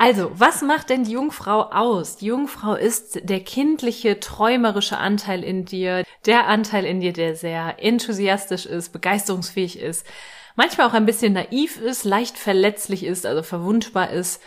Also, 0.00 0.30
was 0.32 0.62
macht 0.62 0.90
denn 0.90 1.02
die 1.02 1.10
Jungfrau 1.10 1.62
aus? 1.72 2.18
Die 2.18 2.26
Jungfrau 2.26 2.74
ist 2.74 3.28
der 3.28 3.40
kindliche, 3.40 4.20
träumerische 4.20 4.96
Anteil 4.96 5.42
in 5.42 5.64
dir, 5.64 6.04
der 6.24 6.46
Anteil 6.46 6.84
in 6.84 7.00
dir, 7.00 7.12
der 7.12 7.34
sehr 7.34 7.82
enthusiastisch 7.82 8.64
ist, 8.64 8.92
begeisterungsfähig 8.92 9.80
ist, 9.80 10.06
manchmal 10.54 10.86
auch 10.86 10.92
ein 10.92 11.04
bisschen 11.04 11.32
naiv 11.32 11.80
ist, 11.80 12.04
leicht 12.04 12.38
verletzlich 12.38 13.04
ist, 13.04 13.26
also 13.26 13.42
verwundbar 13.42 14.10
ist. 14.10 14.40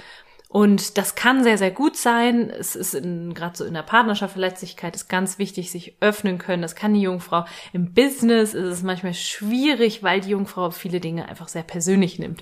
Und 0.48 0.98
das 0.98 1.16
kann 1.16 1.44
sehr, 1.44 1.58
sehr 1.58 1.72
gut 1.72 1.98
sein. 1.98 2.50
Es 2.50 2.78
ist 2.78 2.94
gerade 2.94 3.58
so 3.58 3.66
in 3.66 3.74
der 3.74 3.84
Partnerschaftsverletzlichkeit 3.84 4.96
ist 4.96 5.10
ganz 5.10 5.38
wichtig, 5.38 5.70
sich 5.70 5.96
öffnen 6.00 6.38
können. 6.38 6.62
Das 6.62 6.76
kann 6.76 6.94
die 6.94 7.02
Jungfrau. 7.02 7.44
Im 7.74 7.94
Business 7.94 8.54
ist 8.54 8.66
es 8.66 8.84
manchmal 8.84 9.14
schwierig, 9.14 10.02
weil 10.02 10.22
die 10.22 10.30
Jungfrau 10.30 10.72
viele 10.72 11.02
Dinge 11.02 11.28
einfach 11.28 11.50
sehr 11.50 11.64
persönlich 11.64 12.20
nimmt. 12.20 12.42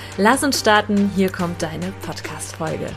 Lass 0.17 0.43
uns 0.43 0.59
starten, 0.59 1.11
hier 1.15 1.31
kommt 1.31 1.61
deine 1.61 1.91
Podcast-Folge. 2.05 2.87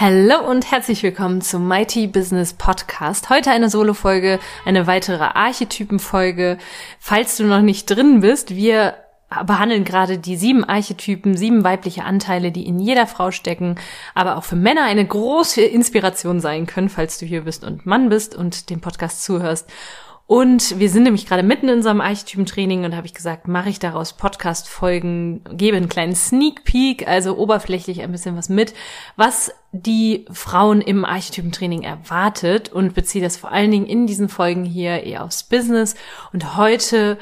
Hallo 0.00 0.48
und 0.48 0.70
herzlich 0.70 1.02
willkommen 1.02 1.42
zum 1.42 1.68
Mighty 1.68 2.06
Business 2.06 2.54
Podcast. 2.54 3.28
Heute 3.28 3.50
eine 3.50 3.68
Solo-Folge, 3.68 4.40
eine 4.64 4.86
weitere 4.86 5.24
Archetypen-Folge. 5.24 6.56
Falls 6.98 7.36
du 7.36 7.44
noch 7.44 7.60
nicht 7.60 7.84
drin 7.84 8.20
bist, 8.20 8.56
wir 8.56 8.94
behandeln 9.46 9.84
gerade 9.84 10.18
die 10.18 10.36
sieben 10.36 10.64
Archetypen, 10.64 11.36
sieben 11.36 11.62
weibliche 11.62 12.04
Anteile, 12.04 12.50
die 12.50 12.66
in 12.66 12.80
jeder 12.80 13.06
Frau 13.06 13.30
stecken, 13.30 13.76
aber 14.14 14.36
auch 14.36 14.44
für 14.44 14.56
Männer 14.56 14.84
eine 14.84 15.06
große 15.06 15.62
Inspiration 15.62 16.40
sein 16.40 16.66
können, 16.66 16.88
falls 16.88 17.18
du 17.18 17.26
hier 17.26 17.42
bist 17.42 17.64
und 17.64 17.86
Mann 17.86 18.08
bist 18.08 18.34
und 18.34 18.70
dem 18.70 18.80
Podcast 18.80 19.22
zuhörst. 19.22 19.68
Und 20.26 20.78
wir 20.78 20.88
sind 20.88 21.02
nämlich 21.02 21.26
gerade 21.26 21.42
mitten 21.42 21.68
in 21.68 21.84
einem 21.84 22.00
Archetypentraining 22.00 22.84
und 22.84 22.94
habe 22.94 23.04
ich 23.04 23.14
gesagt, 23.14 23.48
mache 23.48 23.68
ich 23.68 23.80
daraus 23.80 24.12
Podcast-Folgen, 24.12 25.42
gebe 25.56 25.76
einen 25.76 25.88
kleinen 25.88 26.14
Sneak 26.14 26.62
Peek, 26.62 27.08
also 27.08 27.36
oberflächlich 27.36 28.00
ein 28.02 28.12
bisschen 28.12 28.36
was 28.36 28.48
mit, 28.48 28.72
was 29.16 29.52
die 29.72 30.26
Frauen 30.30 30.82
im 30.82 31.04
Archetypentraining 31.04 31.82
erwartet 31.82 32.68
und 32.68 32.94
beziehe 32.94 33.24
das 33.24 33.36
vor 33.36 33.50
allen 33.50 33.72
Dingen 33.72 33.86
in 33.86 34.06
diesen 34.06 34.28
Folgen 34.28 34.64
hier 34.64 35.02
eher 35.02 35.24
aufs 35.24 35.42
Business. 35.42 35.96
Und 36.32 36.56
heute 36.56 37.18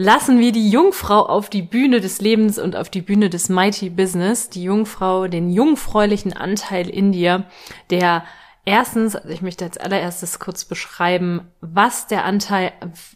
lassen 0.00 0.38
wir 0.38 0.52
die 0.52 0.70
Jungfrau 0.70 1.26
auf 1.26 1.50
die 1.50 1.62
Bühne 1.62 2.00
des 2.00 2.20
Lebens 2.20 2.60
und 2.60 2.76
auf 2.76 2.88
die 2.88 3.02
Bühne 3.02 3.30
des 3.30 3.48
Mighty 3.48 3.90
Business, 3.90 4.48
die 4.48 4.62
Jungfrau, 4.62 5.26
den 5.26 5.50
jungfräulichen 5.50 6.32
Anteil 6.32 6.88
in 6.88 7.10
dir, 7.10 7.46
der 7.90 8.22
Erstens, 8.64 9.16
also 9.16 9.30
ich 9.30 9.40
möchte 9.40 9.64
als 9.64 9.78
allererstes 9.78 10.38
kurz 10.38 10.66
beschreiben, 10.66 11.50
was 11.62 12.06
der 12.06 12.26
Anteil 12.26 12.72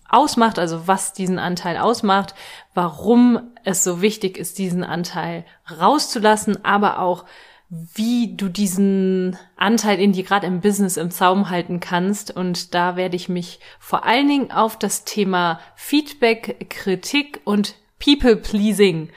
ausmacht, 0.08 0.58
also 0.58 0.88
was 0.88 1.12
diesen 1.12 1.38
Anteil 1.38 1.76
ausmacht, 1.76 2.34
warum 2.72 3.52
es 3.62 3.84
so 3.84 4.00
wichtig 4.00 4.38
ist, 4.38 4.56
diesen 4.56 4.82
Anteil 4.82 5.44
rauszulassen, 5.78 6.64
aber 6.64 7.00
auch, 7.00 7.26
wie 7.74 8.36
du 8.36 8.50
diesen 8.50 9.38
Anteil 9.56 9.98
in 9.98 10.12
dir 10.12 10.24
gerade 10.24 10.46
im 10.46 10.60
Business 10.60 10.98
im 10.98 11.10
Zaum 11.10 11.48
halten 11.48 11.80
kannst. 11.80 12.30
Und 12.30 12.74
da 12.74 12.96
werde 12.96 13.16
ich 13.16 13.30
mich 13.30 13.60
vor 13.80 14.04
allen 14.04 14.28
Dingen 14.28 14.52
auf 14.52 14.78
das 14.78 15.04
Thema 15.04 15.58
Feedback, 15.74 16.66
Kritik 16.68 17.40
und 17.44 17.76
People 17.98 18.36
Pleasing 18.36 19.08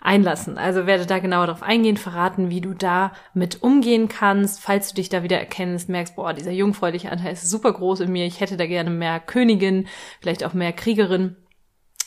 einlassen. 0.00 0.58
Also 0.58 0.86
werde 0.86 1.06
da 1.06 1.18
genauer 1.18 1.48
darauf 1.48 1.64
eingehen, 1.64 1.96
verraten, 1.96 2.50
wie 2.50 2.60
du 2.60 2.72
da 2.72 3.12
mit 3.32 3.64
umgehen 3.64 4.06
kannst, 4.06 4.60
falls 4.60 4.90
du 4.90 4.94
dich 4.94 5.08
da 5.08 5.24
wieder 5.24 5.40
erkennst, 5.40 5.88
merkst, 5.88 6.14
boah, 6.14 6.34
dieser 6.34 6.52
jungfräuliche 6.52 7.10
Anteil 7.10 7.32
ist 7.32 7.50
super 7.50 7.72
groß 7.72 8.00
in 8.00 8.12
mir, 8.12 8.26
ich 8.26 8.38
hätte 8.38 8.56
da 8.56 8.66
gerne 8.66 8.90
mehr 8.90 9.18
Königin, 9.18 9.88
vielleicht 10.20 10.44
auch 10.44 10.52
mehr 10.52 10.72
Kriegerin, 10.72 11.36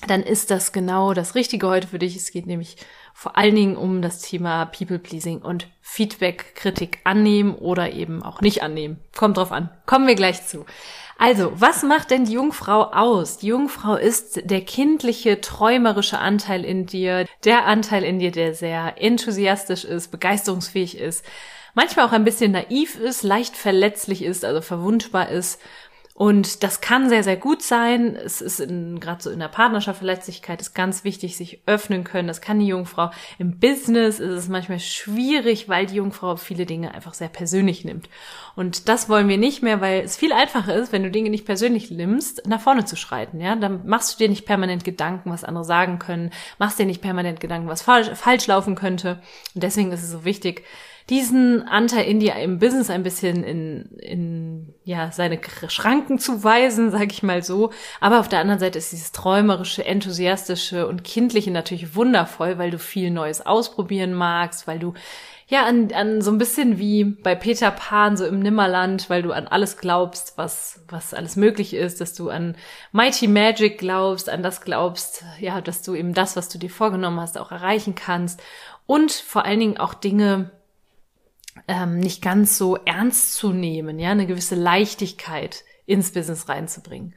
dann 0.06 0.22
ist 0.22 0.52
das 0.52 0.72
genau 0.72 1.14
das 1.14 1.34
Richtige 1.34 1.68
heute 1.68 1.88
für 1.88 2.00
dich. 2.00 2.16
Es 2.16 2.32
geht 2.32 2.46
nämlich 2.46 2.78
vor 3.14 3.36
allen 3.36 3.56
Dingen 3.56 3.78
um 3.78 4.02
das 4.02 4.22
Thema 4.22 4.66
People 4.66 5.00
Pleasing 5.00 5.42
und 5.42 5.68
Feedback, 5.82 6.54
Kritik 6.56 7.00
annehmen 7.04 7.56
oder 7.56 7.92
eben 7.92 8.22
auch 8.22 8.42
nicht 8.42 8.62
annehmen. 8.62 9.00
Kommt 9.16 9.38
drauf 9.38 9.52
an. 9.52 9.70
Kommen 9.88 10.06
wir 10.06 10.16
gleich 10.16 10.46
zu. 10.46 10.66
Also, 11.18 11.52
was 11.56 11.82
macht 11.82 12.12
denn 12.12 12.26
die 12.26 12.34
Jungfrau 12.34 12.92
aus? 12.92 13.40
Die 13.40 13.48
Jungfrau 13.48 13.96
ist 13.96 14.42
der 14.52 14.62
kindliche, 14.62 15.42
träumerische 15.42 16.20
Anteil 16.20 16.64
in 16.64 16.86
dir, 16.86 17.26
der 17.44 17.66
Anteil 17.66 18.04
in 18.04 18.20
dir, 18.20 18.32
der 18.32 18.54
sehr 18.54 19.02
enthusiastisch 19.02 19.84
ist, 19.84 20.12
begeisterungsfähig 20.12 21.00
ist, 21.00 21.26
manchmal 21.74 22.06
auch 22.06 22.12
ein 22.12 22.24
bisschen 22.24 22.52
naiv 22.52 23.00
ist, 23.00 23.24
leicht 23.24 23.58
verletzlich 23.58 24.24
ist, 24.24 24.46
also 24.46 24.62
verwundbar 24.62 25.30
ist 25.30 25.60
und 26.18 26.64
das 26.64 26.82
kann 26.82 27.10
sehr, 27.10 27.22
sehr 27.22 27.38
gut 27.38 27.62
sein. 27.62 28.16
Es 28.16 28.42
ist 28.42 28.58
gerade 28.58 29.22
so 29.22 29.30
in 29.30 29.38
der 29.38 29.50
Partnerschaftsverletzlichkeit 29.50 30.60
ist 30.60 30.74
ganz 30.74 31.04
wichtig, 31.04 31.38
sich 31.38 31.62
öffnen 31.68 32.04
können. 32.04 32.28
Das 32.28 32.42
kann 32.42 32.58
die 32.58 32.66
Jungfrau. 32.66 33.12
Im 33.38 33.60
Business 33.60 34.20
ist 34.20 34.32
es 34.32 34.48
manchmal 34.48 34.80
schwierig, 34.80 35.70
weil 35.70 35.86
die 35.86 35.98
Jungfrau 35.98 36.36
viele 36.36 36.66
Dinge 36.66 36.92
einfach 36.96 37.14
sehr 37.14 37.28
persönlich 37.28 37.86
nimmt. 37.86 38.10
Und 38.56 38.90
das 38.90 39.10
wollen 39.10 39.30
wir 39.30 39.38
nicht 39.38 39.62
mehr, 39.62 39.80
weil 39.80 40.02
es 40.02 40.18
viel 40.18 40.34
einfacher 40.34 40.74
ist, 40.74 40.92
wenn 40.92 41.04
du 41.04 41.12
Dinge 41.12 41.30
nicht 41.30 41.46
persönlich 41.46 41.92
nimmst, 41.92 42.48
nach 42.48 42.62
vorne 42.62 42.86
zu 42.86 42.96
schreiten. 42.96 43.40
Ja, 43.40 43.56
dann 43.56 43.86
machst 43.86 44.16
du 44.16 44.24
dir 44.24 44.30
nicht 44.30 44.48
permanent 44.48 44.84
Gedanken, 44.84 45.30
was 45.30 45.44
andere 45.44 45.66
sagen 45.66 46.00
können, 46.00 46.32
machst 46.58 46.80
dir 46.80 46.88
nicht 46.88 47.04
permanent 47.04 47.40
Gedanken, 47.40 47.68
was 47.68 47.84
falsch, 47.84 48.10
falsch 48.16 48.48
laufen 48.48 48.74
könnte. 48.74 49.22
Und 49.54 49.62
deswegen 49.62 49.92
ist 49.92 50.02
es 50.02 50.10
so 50.10 50.26
wichtig, 50.26 50.64
diesen 51.10 51.68
Anteil 51.68 52.06
in 52.06 52.20
dir 52.20 52.36
im 52.36 52.60
Business 52.60 52.90
ein 52.90 53.04
bisschen 53.04 53.44
in, 53.44 53.98
in 54.00 54.74
ja, 54.84 55.12
seine 55.12 55.40
Schranken 55.70 56.20
zu 56.20 56.44
weisen, 56.44 56.92
sage 56.92 57.12
ich 57.12 57.24
mal 57.24 57.44
so. 57.44 57.72
Aber 58.02 58.20
auf 58.20 58.28
der 58.28 58.40
anderen 58.40 58.60
Seite 58.60 58.78
ist 58.78 58.92
dieses 58.92 59.14
träumerische, 59.14 59.86
enthusiastische 59.86 60.88
und 60.88 61.04
kindliche 61.04 61.52
natürlich 61.52 61.96
wundervoll, 61.96 62.58
weil 62.58 62.72
du 62.72 62.80
viel 62.80 63.12
Neues 63.12 63.46
ausprobieren 63.46 64.14
magst, 64.14 64.68
weil 64.68 64.80
du 64.80 64.94
ja, 65.50 65.66
an, 65.66 65.94
an 65.94 66.22
so 66.22 66.30
ein 66.30 66.38
bisschen 66.38 66.78
wie 66.78 67.06
bei 67.06 67.34
Peter 67.34 67.72
Pan, 67.72 68.18
so 68.18 68.26
im 68.26 68.40
Nimmerland, 68.40 69.10
weil 69.10 69.22
du 69.22 69.32
an 69.32 69.48
alles 69.48 69.78
glaubst, 69.78 70.38
was, 70.38 70.84
was 70.90 71.14
alles 71.14 71.38
möglich 71.38 71.74
ist, 71.74 72.02
dass 72.02 72.14
du 72.14 72.30
an 72.30 72.58
Mighty 72.92 73.30
Magic 73.30 73.78
glaubst, 73.78 74.30
an 74.30 74.44
das 74.44 74.60
glaubst, 74.60 75.24
ja, 75.40 75.62
dass 75.62 75.84
du 75.84 75.96
eben 75.96 76.14
das, 76.14 76.36
was 76.36 76.50
du 76.50 76.58
dir 76.58 76.70
vorgenommen 76.70 77.22
hast, 77.22 77.38
auch 77.38 77.54
erreichen 77.54 77.96
kannst 77.96 78.42
und 78.88 79.14
vor 79.14 79.46
allen 79.46 79.62
Dingen 79.62 79.78
auch 79.78 79.94
Dinge 79.94 80.52
ähm, 81.68 82.00
nicht 82.00 82.22
ganz 82.22 82.58
so 82.58 82.76
ernst 82.78 83.36
zu 83.36 83.52
nehmen, 83.52 84.00
ja, 84.00 84.12
eine 84.12 84.28
gewisse 84.28 84.56
Leichtigkeit 84.56 85.64
ins 85.86 86.12
Business 86.12 86.50
reinzubringen. 86.50 87.16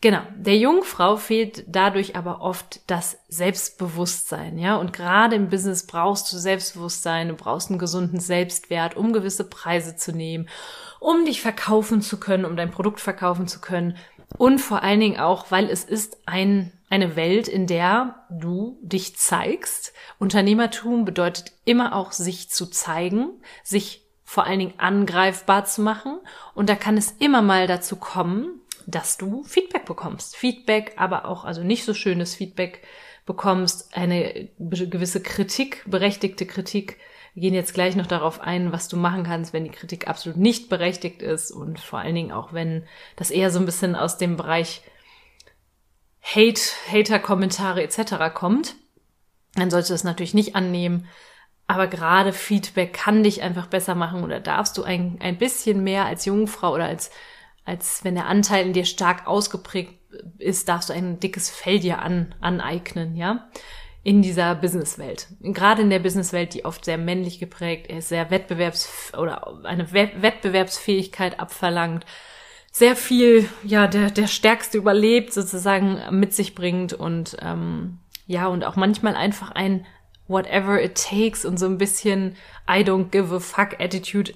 Genau, 0.00 0.20
der 0.36 0.56
Jungfrau 0.56 1.16
fehlt 1.16 1.64
dadurch 1.66 2.14
aber 2.14 2.40
oft 2.40 2.88
das 2.88 3.18
Selbstbewusstsein, 3.28 4.58
ja, 4.58 4.76
und 4.76 4.92
gerade 4.92 5.36
im 5.36 5.48
Business 5.48 5.86
brauchst 5.86 6.32
du 6.32 6.36
Selbstbewusstsein, 6.36 7.28
du 7.28 7.34
brauchst 7.34 7.70
einen 7.70 7.78
gesunden 7.78 8.20
Selbstwert, 8.20 8.96
um 8.96 9.12
gewisse 9.12 9.44
Preise 9.44 9.96
zu 9.96 10.12
nehmen, 10.12 10.48
um 11.00 11.24
dich 11.24 11.40
verkaufen 11.40 12.00
zu 12.00 12.18
können, 12.18 12.44
um 12.44 12.56
dein 12.56 12.70
Produkt 12.70 13.00
verkaufen 13.00 13.48
zu 13.48 13.60
können 13.60 13.96
und 14.36 14.58
vor 14.58 14.82
allen 14.82 15.00
Dingen 15.00 15.18
auch, 15.18 15.50
weil 15.50 15.70
es 15.70 15.84
ist 15.84 16.18
ein 16.26 16.72
eine 16.90 17.16
Welt, 17.16 17.48
in 17.48 17.66
der 17.66 18.26
du 18.30 18.78
dich 18.82 19.16
zeigst. 19.16 19.92
Unternehmertum 20.18 21.04
bedeutet 21.04 21.52
immer 21.64 21.94
auch 21.94 22.12
sich 22.12 22.50
zu 22.50 22.66
zeigen, 22.66 23.42
sich 23.62 24.06
vor 24.24 24.46
allen 24.46 24.58
Dingen 24.58 24.74
angreifbar 24.78 25.64
zu 25.64 25.82
machen. 25.82 26.18
Und 26.54 26.68
da 26.68 26.74
kann 26.74 26.96
es 26.96 27.12
immer 27.18 27.42
mal 27.42 27.66
dazu 27.66 27.96
kommen, 27.96 28.60
dass 28.86 29.18
du 29.18 29.42
Feedback 29.44 29.84
bekommst. 29.84 30.36
Feedback, 30.36 30.92
aber 30.96 31.26
auch 31.26 31.44
also 31.44 31.62
nicht 31.62 31.84
so 31.84 31.92
schönes 31.92 32.34
Feedback 32.34 32.82
bekommst, 33.26 33.94
eine 33.94 34.48
gewisse 34.58 35.22
Kritik, 35.22 35.84
berechtigte 35.86 36.46
Kritik. 36.46 36.96
Wir 37.38 37.42
gehen 37.42 37.54
jetzt 37.54 37.72
gleich 37.72 37.94
noch 37.94 38.08
darauf 38.08 38.40
ein, 38.40 38.72
was 38.72 38.88
du 38.88 38.96
machen 38.96 39.22
kannst, 39.22 39.52
wenn 39.52 39.62
die 39.62 39.70
Kritik 39.70 40.08
absolut 40.08 40.36
nicht 40.36 40.68
berechtigt 40.68 41.22
ist 41.22 41.52
und 41.52 41.78
vor 41.78 42.00
allen 42.00 42.16
Dingen 42.16 42.32
auch, 42.32 42.52
wenn 42.52 42.82
das 43.14 43.30
eher 43.30 43.52
so 43.52 43.60
ein 43.60 43.64
bisschen 43.64 43.94
aus 43.94 44.18
dem 44.18 44.36
Bereich 44.36 44.82
Hate, 46.20 46.60
Hater-Kommentare 46.90 47.80
etc. 47.84 48.34
kommt, 48.34 48.74
dann 49.54 49.70
solltest 49.70 49.90
du 49.90 49.94
das 49.94 50.02
natürlich 50.02 50.34
nicht 50.34 50.56
annehmen. 50.56 51.06
Aber 51.68 51.86
gerade 51.86 52.32
Feedback 52.32 52.92
kann 52.92 53.22
dich 53.22 53.40
einfach 53.40 53.68
besser 53.68 53.94
machen 53.94 54.24
oder 54.24 54.40
darfst 54.40 54.76
du 54.76 54.82
ein, 54.82 55.18
ein 55.20 55.38
bisschen 55.38 55.84
mehr 55.84 56.06
als 56.06 56.24
Jungfrau 56.24 56.74
oder 56.74 56.86
als, 56.86 57.12
als 57.64 58.02
wenn 58.02 58.16
der 58.16 58.26
Anteil 58.26 58.66
in 58.66 58.72
dir 58.72 58.84
stark 58.84 59.28
ausgeprägt 59.28 59.94
ist, 60.38 60.68
darfst 60.68 60.88
du 60.88 60.92
ein 60.92 61.20
dickes 61.20 61.50
Fell 61.50 61.78
dir 61.78 62.02
an, 62.02 62.34
aneignen, 62.40 63.14
ja 63.14 63.48
in 64.02 64.22
dieser 64.22 64.54
Businesswelt. 64.54 65.28
Gerade 65.40 65.82
in 65.82 65.90
der 65.90 65.98
Businesswelt, 65.98 66.54
die 66.54 66.64
oft 66.64 66.84
sehr 66.84 66.98
männlich 66.98 67.38
geprägt 67.38 67.88
ist, 67.88 68.08
sehr 68.08 68.30
wettbewerbs 68.30 69.12
oder 69.18 69.64
eine 69.64 69.92
Wettbewerbsfähigkeit 69.92 71.40
abverlangt, 71.40 72.06
sehr 72.70 72.96
viel, 72.96 73.48
ja, 73.64 73.86
der, 73.86 74.10
der 74.10 74.26
Stärkste 74.26 74.78
überlebt 74.78 75.32
sozusagen 75.32 76.00
mit 76.10 76.32
sich 76.32 76.54
bringt 76.54 76.92
und 76.92 77.36
ähm, 77.40 77.98
ja, 78.26 78.46
und 78.46 78.64
auch 78.64 78.76
manchmal 78.76 79.16
einfach 79.16 79.50
ein 79.50 79.86
whatever 80.28 80.80
it 80.82 80.94
takes 80.94 81.44
und 81.44 81.58
so 81.58 81.66
ein 81.66 81.78
bisschen 81.78 82.36
I 82.70 82.82
don't 82.82 83.10
give 83.10 83.34
a 83.34 83.40
fuck 83.40 83.80
Attitude 83.80 84.34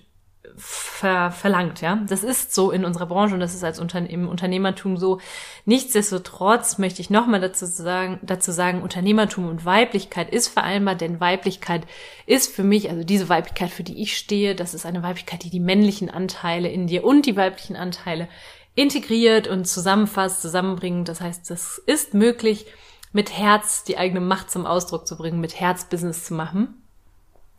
ver 0.57 1.31
verlangt, 1.31 1.81
ja. 1.81 2.01
Das 2.09 2.23
ist 2.25 2.55
so 2.55 2.71
in 2.71 2.85
unserer 2.85 3.07
Branche 3.07 3.35
und 3.35 3.41
das 3.41 3.55
ist 3.55 3.65
als 3.65 3.79
Unterne 3.79 4.11
im 4.11 4.29
Unternehmertum 4.29 4.97
so. 4.97 5.21
Nichtsdestotrotz 5.65 6.79
möchte 6.79 7.01
ich 7.01 7.11
nochmal 7.11 7.41
dazu 7.41 7.67
sagen, 7.67 8.19
dazu 8.23 8.53
sagen, 8.53 8.83
Unternehmertum 8.83 9.49
und 9.49 9.65
Weiblichkeit 9.65 10.31
ist 10.31 10.49
vereinbar, 10.49 10.95
denn 10.95 11.21
Weiblichkeit 11.21 11.87
ist 12.27 12.55
für 12.55 12.65
mich, 12.65 12.91
also 12.91 13.05
diese 13.05 13.29
Weiblichkeit, 13.29 13.71
für 13.71 13.83
die 13.83 14.03
ich 14.03 14.17
stehe, 14.17 14.55
das 14.55 14.75
ist 14.75 14.87
eine 14.87 15.03
Weiblichkeit, 15.03 15.45
die 15.45 15.51
die 15.51 15.61
männlichen 15.61 16.11
Anteile 16.11 16.69
in 16.69 16.87
dir 16.87 17.05
und 17.05 17.27
die 17.27 17.37
weiblichen 17.37 17.77
Anteile 17.77 18.29
integriert 18.75 19.49
und 19.49 19.67
zusammenfasst, 19.67 20.43
zusammenbringt. 20.43 21.09
Das 21.09 21.21
heißt, 21.21 21.51
das 21.51 21.79
ist 21.87 22.15
möglich, 22.15 22.67
mit 23.13 23.37
Herz 23.37 23.85
die 23.85 23.99
eigene 23.99 24.21
Macht 24.21 24.51
zum 24.51 24.67
Ausdruck 24.67 25.07
zu 25.07 25.17
bringen, 25.17 25.41
mit 25.41 25.61
Herz 25.61 25.85
Business 25.85 26.25
zu 26.25 26.35
machen. 26.35 26.82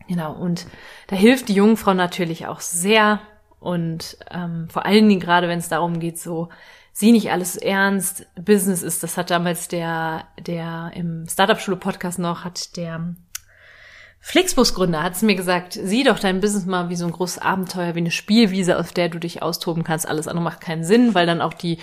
Genau, 0.07 0.33
und 0.33 0.65
da 1.07 1.15
hilft 1.15 1.49
die 1.49 1.55
Jungfrau 1.55 1.93
natürlich 1.93 2.47
auch 2.47 2.59
sehr. 2.59 3.19
Und 3.59 4.17
ähm, 4.29 4.67
vor 4.69 4.85
allen 4.85 5.07
Dingen 5.07 5.21
gerade, 5.21 5.47
wenn 5.47 5.59
es 5.59 5.69
darum 5.69 5.99
geht, 5.99 6.19
so 6.19 6.49
sieh 6.91 7.11
nicht 7.11 7.31
alles 7.31 7.55
ernst, 7.55 8.27
Business 8.35 8.83
ist, 8.83 9.03
das 9.03 9.17
hat 9.17 9.31
damals 9.31 9.67
der, 9.67 10.25
der 10.39 10.91
im 10.93 11.25
Startup-Schule-Podcast 11.27 12.19
noch, 12.19 12.43
hat 12.43 12.77
der 12.77 13.15
Flixbus-Gründer 14.25 15.03
hat 15.03 15.15
es 15.15 15.21
mir 15.21 15.35
gesagt, 15.35 15.73
sieh 15.73 16.05
doch 16.05 16.17
dein 16.17 16.39
Business 16.39 16.65
mal 16.65 16.87
wie 16.87 16.95
so 16.95 17.05
ein 17.05 17.11
großes 17.11 17.39
Abenteuer, 17.39 17.93
wie 17.93 17.99
eine 17.99 18.09
Spielwiese, 18.09 18.79
auf 18.79 18.93
der 18.93 19.09
du 19.09 19.19
dich 19.19 19.41
austoben 19.41 19.83
kannst. 19.83 20.07
Alles 20.07 20.29
andere 20.29 20.45
macht 20.45 20.61
keinen 20.61 20.85
Sinn, 20.85 21.13
weil 21.13 21.25
dann 21.25 21.41
auch 21.41 21.53
die 21.53 21.77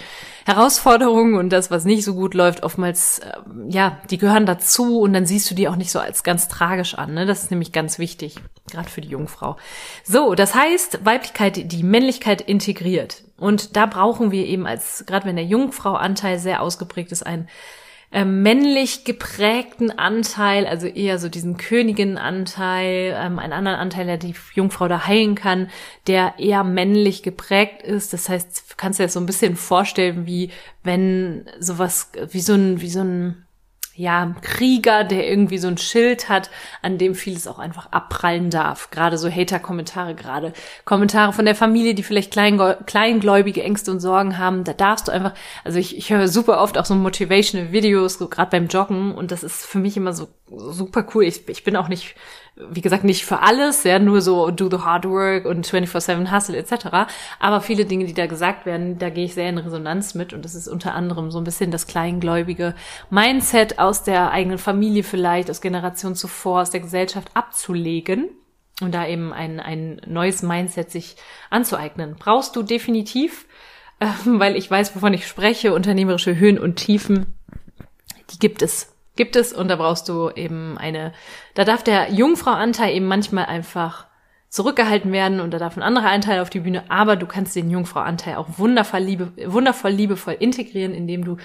Herausforderungen 0.47 1.35
und 1.35 1.51
das, 1.51 1.71
was 1.71 1.85
nicht 1.85 2.03
so 2.03 2.15
gut 2.15 2.33
läuft, 2.33 2.63
oftmals, 2.63 3.19
äh, 3.19 3.33
ja, 3.69 4.01
die 4.09 4.17
gehören 4.17 4.47
dazu 4.47 5.01
und 5.01 5.13
dann 5.13 5.27
siehst 5.27 5.51
du 5.51 5.55
die 5.55 5.69
auch 5.69 5.77
nicht 5.77 5.91
so 5.91 5.99
als 5.99 6.23
ganz 6.23 6.49
tragisch 6.49 6.95
an. 6.95 7.13
Ne? 7.13 7.27
Das 7.27 7.43
ist 7.43 7.51
nämlich 7.51 7.73
ganz 7.73 7.99
wichtig, 7.99 8.37
gerade 8.71 8.89
für 8.89 9.03
die 9.03 9.11
Jungfrau. 9.11 9.59
So, 10.03 10.35
das 10.35 10.55
heißt, 10.55 11.05
Weiblichkeit, 11.05 11.71
die 11.71 11.83
Männlichkeit 11.83 12.41
integriert. 12.41 13.23
Und 13.37 13.77
da 13.77 13.85
brauchen 13.85 14.31
wir 14.31 14.47
eben 14.47 14.67
als, 14.67 15.05
gerade 15.07 15.27
wenn 15.27 15.37
der 15.37 15.45
Jungfrau-Anteil 15.45 16.39
sehr 16.39 16.63
ausgeprägt 16.63 17.13
ist, 17.13 17.27
ein 17.27 17.51
äh, 18.13 18.25
männlich 18.25 19.05
geprägten 19.05 19.97
Anteil, 19.97 20.67
also 20.67 20.87
eher 20.89 21.19
so 21.19 21.29
diesen 21.29 21.57
Königinnenanteil, 21.57 23.17
ähm, 23.17 23.39
einen 23.39 23.53
anderen 23.53 23.79
Anteil, 23.79 24.07
der 24.07 24.17
die 24.17 24.35
Jungfrau 24.55 24.89
da 24.89 25.07
heilen 25.07 25.37
kann, 25.37 25.71
der 26.09 26.35
eher 26.39 26.65
männlich 26.65 27.23
geprägt 27.23 27.83
ist. 27.83 28.13
Das 28.13 28.29
heißt, 28.29 28.77
kannst 28.77 28.99
du 28.99 29.03
dir 29.03 29.07
das 29.07 29.15
so 29.15 29.21
ein 29.21 29.27
bisschen 29.27 29.55
vorstellen, 29.55 30.27
wie 30.27 30.51
wenn 30.83 31.49
sowas, 31.61 32.11
wie 32.31 32.41
so 32.41 32.55
ein, 32.55 32.81
wie 32.81 32.91
so 32.91 33.01
ein 33.01 33.47
ja, 34.01 34.35
Krieger, 34.41 35.05
der 35.05 35.29
irgendwie 35.29 35.59
so 35.59 35.69
ein 35.69 35.77
Schild 35.77 36.31
hat, 36.31 36.51
an 36.81 36.97
dem 36.97 37.15
vieles 37.15 37.47
auch 37.47 37.59
einfach 37.59 37.93
abprallen 37.93 38.49
darf. 38.49 38.91
Gerade 38.91 39.19
so 39.19 39.29
Hater-Kommentare, 39.29 40.15
gerade 40.15 40.55
Kommentare 40.87 41.35
von 41.35 41.45
der 41.45 41.55
Familie, 41.55 41.95
die 41.95 42.03
vielleicht 42.03 42.33
kleingläubige 42.33 43.63
Ängste 43.63 43.91
und 43.91 44.01
Sorgen 44.01 44.39
haben. 44.39 44.65
Da 44.65 44.73
darfst 44.73 45.09
du 45.09 45.13
einfach, 45.13 45.35
also 45.65 45.79
ich, 45.79 45.99
ich 45.99 46.11
höre 46.11 46.29
super 46.29 46.63
oft 46.63 46.79
auch 46.79 46.87
so 46.87 46.95
motivational 46.95 47.73
Videos, 47.73 48.15
so 48.15 48.29
gerade 48.29 48.51
beim 48.51 48.69
Joggen 48.69 49.15
und 49.15 49.33
das 49.33 49.43
ist 49.43 49.67
für 49.67 49.79
mich 49.79 49.99
immer 49.99 50.15
so 50.15 50.29
super 50.49 51.07
cool. 51.15 51.25
Ich, 51.25 51.47
ich 51.51 51.63
bin 51.63 51.77
auch 51.77 51.89
nicht 51.89 52.15
wie 52.71 52.81
gesagt, 52.81 53.05
nicht 53.05 53.25
für 53.25 53.41
alles, 53.41 53.85
ja, 53.85 53.99
nur 53.99 54.21
so 54.21 54.51
do 54.51 54.69
the 54.71 54.85
hard 54.85 55.05
work 55.07 55.45
und 55.45 55.67
24-7 55.67 56.35
Hustle 56.35 56.57
etc. 56.57 57.11
Aber 57.39 57.61
viele 57.61 57.85
Dinge, 57.85 58.05
die 58.05 58.15
da 58.15 58.27
gesagt 58.27 58.67
werden, 58.67 58.99
da 58.99 59.11
gehe 59.11 59.25
ich 59.25 59.35
sehr 59.35 59.49
in 59.49 59.59
Resonanz 59.59 60.15
mit 60.15 60.33
und 60.33 60.45
das 60.45 60.55
ist 60.55 60.69
unter 60.69 60.95
anderem 60.95 61.31
so 61.31 61.39
ein 61.39 61.45
bisschen 61.45 61.71
das 61.71 61.87
kleingläubige 61.87 62.75
Mindset 63.11 63.79
aus 63.79 64.03
der 64.03 64.31
eigenen 64.31 64.59
Familie 64.59 65.03
vielleicht, 65.03 65.51
aus 65.51 65.61
Generation 65.61 66.15
zuvor, 66.15 66.63
aus 66.63 66.71
der 66.71 66.81
Gesellschaft 66.81 67.31
abzulegen 67.35 68.31
und 68.81 68.93
da 68.95 69.07
eben 69.07 69.33
ein, 69.33 69.61
ein 69.61 70.01
neues 70.07 70.43
Mindset 70.43 70.91
sich 70.91 71.17
anzueignen. 71.51 72.17
Brauchst 72.19 72.57
du 72.57 72.63
definitiv, 72.63 73.47
äh, 74.01 74.07
weil 74.25 74.57
ich 74.57 74.71
weiß, 74.71 74.95
wovon 74.97 75.15
ich 75.15 75.27
spreche, 75.27 75.75
unternehmerische 75.75 76.37
Höhen 76.37 76.59
und 76.59 76.77
Tiefen, 76.77 77.35
die 78.31 78.39
gibt 78.39 78.63
es 78.63 78.90
gibt 79.21 79.37
es 79.37 79.53
und 79.53 79.69
da 79.69 79.77
brauchst 79.77 80.09
du 80.09 80.31
eben 80.31 80.79
eine, 80.79 81.13
da 81.53 81.65
darf 81.65 81.83
der 81.85 82.11
Jungfrau-Anteil 82.11 82.95
eben 82.95 83.05
manchmal 83.05 83.45
einfach 83.45 84.07
zurückgehalten 84.49 85.13
werden 85.13 85.41
und 85.41 85.51
da 85.53 85.59
darf 85.59 85.77
ein 85.77 85.83
anderer 85.83 86.09
Anteil 86.09 86.41
auf 86.41 86.49
die 86.49 86.61
Bühne, 86.61 86.85
aber 86.89 87.17
du 87.17 87.27
kannst 87.27 87.55
den 87.55 87.71
Jungfrau-Anteil 87.71 88.37
auch 88.37 88.47
wundervoll, 88.57 89.01
liebe, 89.01 89.33
wundervoll 89.45 89.91
liebevoll 89.91 90.39
integrieren, 90.41 90.95
indem 90.95 91.27
du 91.27 91.37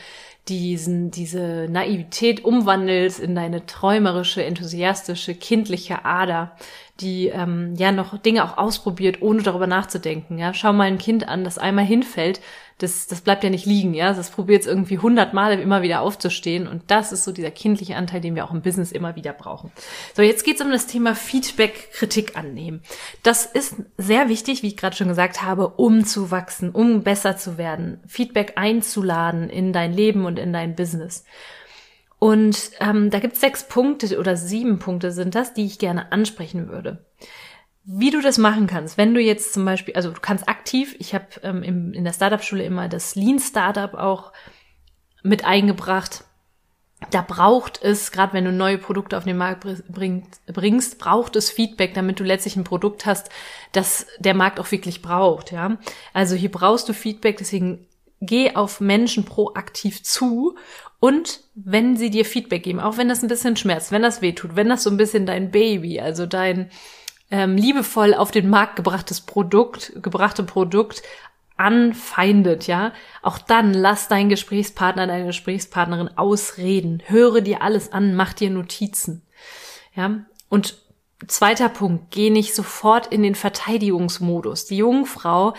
diesen, 0.48 1.12
diese 1.12 1.68
Naivität 1.70 2.46
umwandelst 2.46 3.20
in 3.20 3.36
deine 3.36 3.66
träumerische, 3.66 4.42
enthusiastische, 4.46 5.36
kindliche 5.36 6.06
Ader, 6.06 6.56
die 7.02 7.28
ähm, 7.28 7.74
ja 7.76 7.92
noch 7.92 8.18
Dinge 8.18 8.46
auch 8.46 8.58
ausprobiert, 8.58 9.22
ohne 9.22 9.42
darüber 9.44 9.68
nachzudenken. 9.68 10.38
Ja, 10.38 10.54
schau 10.54 10.72
mal 10.72 10.88
ein 10.88 10.98
Kind 10.98 11.28
an, 11.28 11.44
das 11.44 11.58
einmal 11.58 11.84
hinfällt, 11.84 12.40
das, 12.78 13.08
das 13.08 13.22
bleibt 13.22 13.44
ja 13.44 13.50
nicht 13.50 13.66
liegen, 13.66 13.94
ja. 13.94 14.14
Das 14.14 14.30
probiert 14.30 14.62
es 14.62 14.68
irgendwie 14.68 14.98
hundertmal 14.98 15.58
immer 15.60 15.82
wieder 15.82 16.02
aufzustehen. 16.02 16.68
Und 16.68 16.84
das 16.88 17.14
ist 17.14 17.24
so 17.24 17.32
dieser 17.32 17.52
kindliche 17.52 17.96
Anteil, 17.96 18.20
den 18.20 18.36
wir 18.36 18.44
auch 18.44 18.52
im 18.52 18.62
Business 18.62 18.92
immer 18.92 19.16
wieder 19.16 19.32
brauchen. 19.32 19.72
So, 20.14 20.22
jetzt 20.22 20.44
geht's 20.44 20.62
um 20.62 20.72
das 20.72 20.86
Thema 20.86 21.16
Feedback, 21.16 21.92
Kritik 21.94 22.36
annehmen. 22.36 22.82
Das 23.24 23.46
ist 23.46 23.76
sehr 23.98 24.28
wichtig, 24.28 24.62
wie 24.62 24.68
ich 24.68 24.78
gerade 24.78 24.96
schon 24.96 25.08
gesagt 25.08 25.42
habe, 25.42 25.70
um 25.70 26.04
zu 26.04 26.32
wachsen, 26.32 26.72
um 26.72 27.04
besser 27.04 27.38
zu 27.38 27.58
werden, 27.58 28.02
Feedback 28.08 28.54
einzuladen 28.58 29.50
in 29.50 29.72
dein 29.72 29.94
Leben 29.94 30.26
und 30.26 30.38
in 30.38 30.52
dein 30.52 30.76
Business. 30.76 31.24
Und 32.20 32.72
ähm, 32.82 33.10
da 33.10 33.20
gibt's 33.20 33.40
sechs 33.40 33.68
Punkte 33.68 34.18
oder 34.20 34.36
sieben 34.36 34.80
Punkte 34.80 35.12
sind 35.12 35.36
das, 35.36 35.54
die 35.54 35.66
ich 35.66 35.80
gerne 35.80 36.12
ansprechen 36.12 36.70
würde. 36.70 37.06
Wie 37.88 38.10
du 38.10 38.20
das 38.22 38.40
machen 38.40 38.66
kannst, 38.66 38.98
wenn 38.98 39.14
du 39.14 39.22
jetzt 39.22 39.54
zum 39.54 39.64
Beispiel, 39.64 39.94
also 39.94 40.10
du 40.10 40.20
kannst 40.20 40.50
aktiv, 40.50 40.96
ich 40.98 41.14
habe 41.14 41.28
ähm, 41.44 41.62
in 41.94 42.04
der 42.04 42.14
Startup-Schule 42.14 42.64
immer 42.64 42.90
das 42.90 43.16
Lean 43.16 43.40
Startup 43.40 43.94
auch 43.94 44.34
mit 45.22 45.46
eingebracht. 45.46 46.24
Da 47.12 47.22
braucht 47.22 47.84
es, 47.84 48.12
gerade 48.12 48.34
wenn 48.34 48.46
du 48.46 48.52
neue 48.52 48.80
Produkte 48.80 49.18
auf 49.18 49.26
den 49.26 49.38
Markt 49.38 49.68
bringt, 49.90 50.26
bringst, 50.48 50.98
braucht 50.98 51.36
es 51.36 51.52
Feedback, 51.52 51.94
damit 51.94 52.20
du 52.20 52.24
letztlich 52.24 52.56
ein 52.56 52.64
Produkt 52.64 53.06
hast, 53.06 53.30
das 53.72 54.08
der 54.18 54.34
Markt 54.34 54.60
auch 54.60 54.72
wirklich 54.72 55.04
braucht. 55.04 55.52
Ja, 55.52 55.78
also 56.14 56.36
hier 56.36 56.52
brauchst 56.52 56.90
du 56.90 56.94
Feedback, 56.94 57.38
deswegen 57.38 57.86
geh 58.22 58.56
auf 58.56 58.80
Menschen 58.80 59.26
proaktiv 59.26 60.02
zu 60.02 60.56
und 61.00 61.42
wenn 61.54 61.98
sie 61.98 62.10
dir 62.10 62.26
Feedback 62.26 62.64
geben, 62.64 62.80
auch 62.80 62.98
wenn 62.98 63.10
das 63.10 63.22
ein 63.22 63.30
bisschen 63.30 63.58
schmerzt, 63.58 63.92
wenn 63.92 64.02
das 64.02 64.24
wehtut, 64.24 64.56
wenn 64.56 64.70
das 64.70 64.82
so 64.82 64.90
ein 64.90 64.98
bisschen 64.98 65.28
dein 65.28 65.52
Baby, 65.52 66.00
also 66.00 66.26
dein 66.26 66.72
ähm, 67.32 67.58
liebevoll 67.58 68.14
auf 68.14 68.32
den 68.32 68.50
Markt 68.50 68.76
gebrachtes 68.76 69.22
Produkt, 69.22 69.94
gebrachte 70.02 70.44
Produkt 70.44 71.02
anfeindet, 71.58 72.68
ja, 72.68 72.92
auch 73.22 73.38
dann 73.38 73.74
lass 73.74 74.08
deinen 74.08 74.30
Gesprächspartner, 74.30 75.08
deine 75.08 75.26
Gesprächspartnerin 75.26 76.18
ausreden. 76.18 77.02
Höre 77.06 77.42
dir 77.42 77.62
alles 77.62 77.94
an, 77.94 78.16
mach 78.16 78.34
dir 78.34 78.50
Notizen. 78.50 79.22
Ja, 79.96 80.26
und 80.50 80.78
zweiter 81.28 81.70
Punkt, 81.70 82.12
geh 82.12 82.30
nicht 82.30 82.54
sofort 82.54 83.08
in 83.08 83.24
den 83.24 83.36
Verteidigungsmodus. 83.36 84.66
Die 84.66 84.78
Jungfrau 84.78 85.54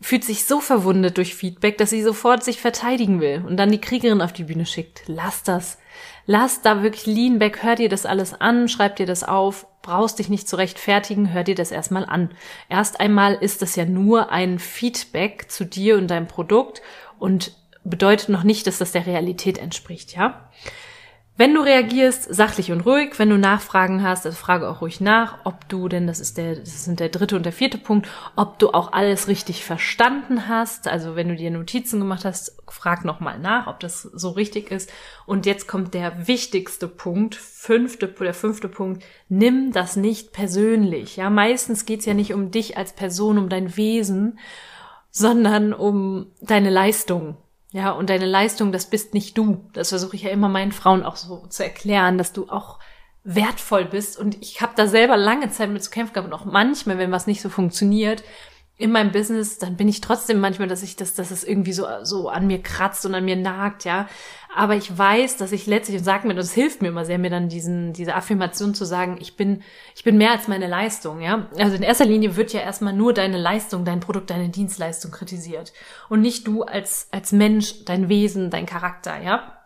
fühlt 0.00 0.24
sich 0.24 0.46
so 0.46 0.60
verwundet 0.60 1.18
durch 1.18 1.34
Feedback, 1.34 1.76
dass 1.78 1.90
sie 1.90 2.02
sofort 2.02 2.42
sich 2.42 2.60
verteidigen 2.60 3.20
will 3.20 3.44
und 3.46 3.56
dann 3.56 3.70
die 3.70 3.80
Kriegerin 3.80 4.22
auf 4.22 4.32
die 4.32 4.44
Bühne 4.44 4.66
schickt. 4.66 5.02
Lass 5.06 5.42
das. 5.42 5.78
Lass 6.26 6.62
da 6.62 6.82
wirklich 6.82 7.06
lean 7.06 7.38
back, 7.38 7.62
hör 7.62 7.74
dir 7.74 7.88
das 7.88 8.06
alles 8.06 8.40
an, 8.40 8.68
schreib 8.68 8.96
dir 8.96 9.06
das 9.06 9.24
auf, 9.24 9.66
brauchst 9.82 10.18
dich 10.18 10.28
nicht 10.28 10.48
zu 10.48 10.56
rechtfertigen, 10.56 11.32
hör 11.32 11.44
dir 11.44 11.54
das 11.54 11.70
erstmal 11.70 12.04
an. 12.04 12.30
Erst 12.68 13.00
einmal 13.00 13.34
ist 13.34 13.62
das 13.62 13.76
ja 13.76 13.84
nur 13.84 14.30
ein 14.30 14.58
Feedback 14.58 15.50
zu 15.50 15.64
dir 15.64 15.96
und 15.96 16.08
deinem 16.08 16.28
Produkt 16.28 16.82
und 17.18 17.56
bedeutet 17.84 18.28
noch 18.28 18.42
nicht, 18.42 18.66
dass 18.66 18.78
das 18.78 18.92
der 18.92 19.06
Realität 19.06 19.58
entspricht, 19.58 20.14
ja? 20.14 20.50
Wenn 21.40 21.54
du 21.54 21.62
reagierst, 21.62 22.34
sachlich 22.34 22.70
und 22.70 22.82
ruhig, 22.82 23.18
wenn 23.18 23.30
du 23.30 23.38
Nachfragen 23.38 24.02
hast, 24.02 24.26
also 24.26 24.36
frage 24.36 24.68
auch 24.68 24.82
ruhig 24.82 25.00
nach, 25.00 25.38
ob 25.44 25.66
du, 25.70 25.88
denn 25.88 26.06
das 26.06 26.20
ist 26.20 26.36
der, 26.36 26.56
das 26.56 26.84
sind 26.84 27.00
der 27.00 27.08
dritte 27.08 27.34
und 27.34 27.46
der 27.46 27.52
vierte 27.54 27.78
Punkt, 27.78 28.10
ob 28.36 28.58
du 28.58 28.74
auch 28.74 28.92
alles 28.92 29.26
richtig 29.26 29.64
verstanden 29.64 30.48
hast. 30.48 30.86
Also 30.86 31.16
wenn 31.16 31.30
du 31.30 31.36
dir 31.36 31.50
Notizen 31.50 31.98
gemacht 31.98 32.26
hast, 32.26 32.58
frag 32.68 33.06
nochmal 33.06 33.38
nach, 33.38 33.68
ob 33.68 33.80
das 33.80 34.02
so 34.02 34.28
richtig 34.28 34.70
ist. 34.70 34.92
Und 35.24 35.46
jetzt 35.46 35.66
kommt 35.66 35.94
der 35.94 36.28
wichtigste 36.28 36.86
Punkt, 36.88 37.36
fünfte, 37.36 38.06
der 38.06 38.34
fünfte 38.34 38.68
Punkt, 38.68 39.02
nimm 39.30 39.72
das 39.72 39.96
nicht 39.96 40.34
persönlich. 40.34 41.16
Ja, 41.16 41.30
meistens 41.30 41.86
geht's 41.86 42.04
ja 42.04 42.12
nicht 42.12 42.34
um 42.34 42.50
dich 42.50 42.76
als 42.76 42.92
Person, 42.92 43.38
um 43.38 43.48
dein 43.48 43.78
Wesen, 43.78 44.38
sondern 45.10 45.72
um 45.72 46.26
deine 46.42 46.68
Leistung. 46.68 47.38
Ja, 47.72 47.92
und 47.92 48.10
deine 48.10 48.26
Leistung, 48.26 48.72
das 48.72 48.90
bist 48.90 49.14
nicht 49.14 49.38
du. 49.38 49.64
Das 49.72 49.90
versuche 49.90 50.16
ich 50.16 50.22
ja 50.22 50.30
immer 50.30 50.48
meinen 50.48 50.72
Frauen 50.72 51.04
auch 51.04 51.16
so 51.16 51.46
zu 51.48 51.62
erklären, 51.62 52.18
dass 52.18 52.32
du 52.32 52.48
auch 52.48 52.80
wertvoll 53.22 53.84
bist. 53.84 54.18
Und 54.18 54.40
ich 54.42 54.60
habe 54.60 54.72
da 54.76 54.86
selber 54.86 55.16
lange 55.16 55.50
Zeit 55.50 55.70
mit 55.70 55.84
zu 55.84 55.90
kämpfen 55.90 56.14
gehabt 56.14 56.32
und 56.32 56.38
auch 56.38 56.44
manchmal, 56.44 56.98
wenn 56.98 57.12
was 57.12 57.26
nicht 57.26 57.40
so 57.42 57.48
funktioniert, 57.48 58.24
in 58.80 58.92
meinem 58.92 59.12
Business, 59.12 59.58
dann 59.58 59.76
bin 59.76 59.88
ich 59.88 60.00
trotzdem 60.00 60.40
manchmal, 60.40 60.66
dass 60.66 60.82
ich 60.82 60.96
das, 60.96 61.12
dass 61.12 61.30
es 61.30 61.44
irgendwie 61.44 61.74
so, 61.74 61.86
so 62.02 62.30
an 62.30 62.46
mir 62.46 62.62
kratzt 62.62 63.04
und 63.04 63.14
an 63.14 63.26
mir 63.26 63.36
nagt, 63.36 63.84
ja. 63.84 64.08
Aber 64.56 64.74
ich 64.74 64.96
weiß, 64.96 65.36
dass 65.36 65.52
ich 65.52 65.66
letztlich 65.66 65.98
und 65.98 66.04
sag 66.04 66.24
mir, 66.24 66.34
das 66.34 66.52
hilft 66.52 66.80
mir 66.80 66.88
immer 66.88 67.04
sehr, 67.04 67.18
mir 67.18 67.28
dann 67.28 67.50
diesen, 67.50 67.92
diese 67.92 68.14
Affirmation 68.14 68.74
zu 68.74 68.86
sagen, 68.86 69.18
ich 69.20 69.36
bin, 69.36 69.62
ich 69.94 70.02
bin 70.02 70.16
mehr 70.16 70.30
als 70.30 70.48
meine 70.48 70.66
Leistung, 70.66 71.20
ja. 71.20 71.46
Also 71.58 71.76
in 71.76 71.82
erster 71.82 72.06
Linie 72.06 72.36
wird 72.36 72.54
ja 72.54 72.60
erstmal 72.60 72.94
nur 72.94 73.12
deine 73.12 73.36
Leistung, 73.36 73.84
dein 73.84 74.00
Produkt, 74.00 74.30
deine 74.30 74.48
Dienstleistung 74.48 75.10
kritisiert. 75.10 75.74
Und 76.08 76.22
nicht 76.22 76.46
du 76.46 76.62
als, 76.62 77.08
als 77.12 77.32
Mensch, 77.32 77.84
dein 77.84 78.08
Wesen, 78.08 78.48
dein 78.48 78.64
Charakter, 78.64 79.20
ja. 79.22 79.58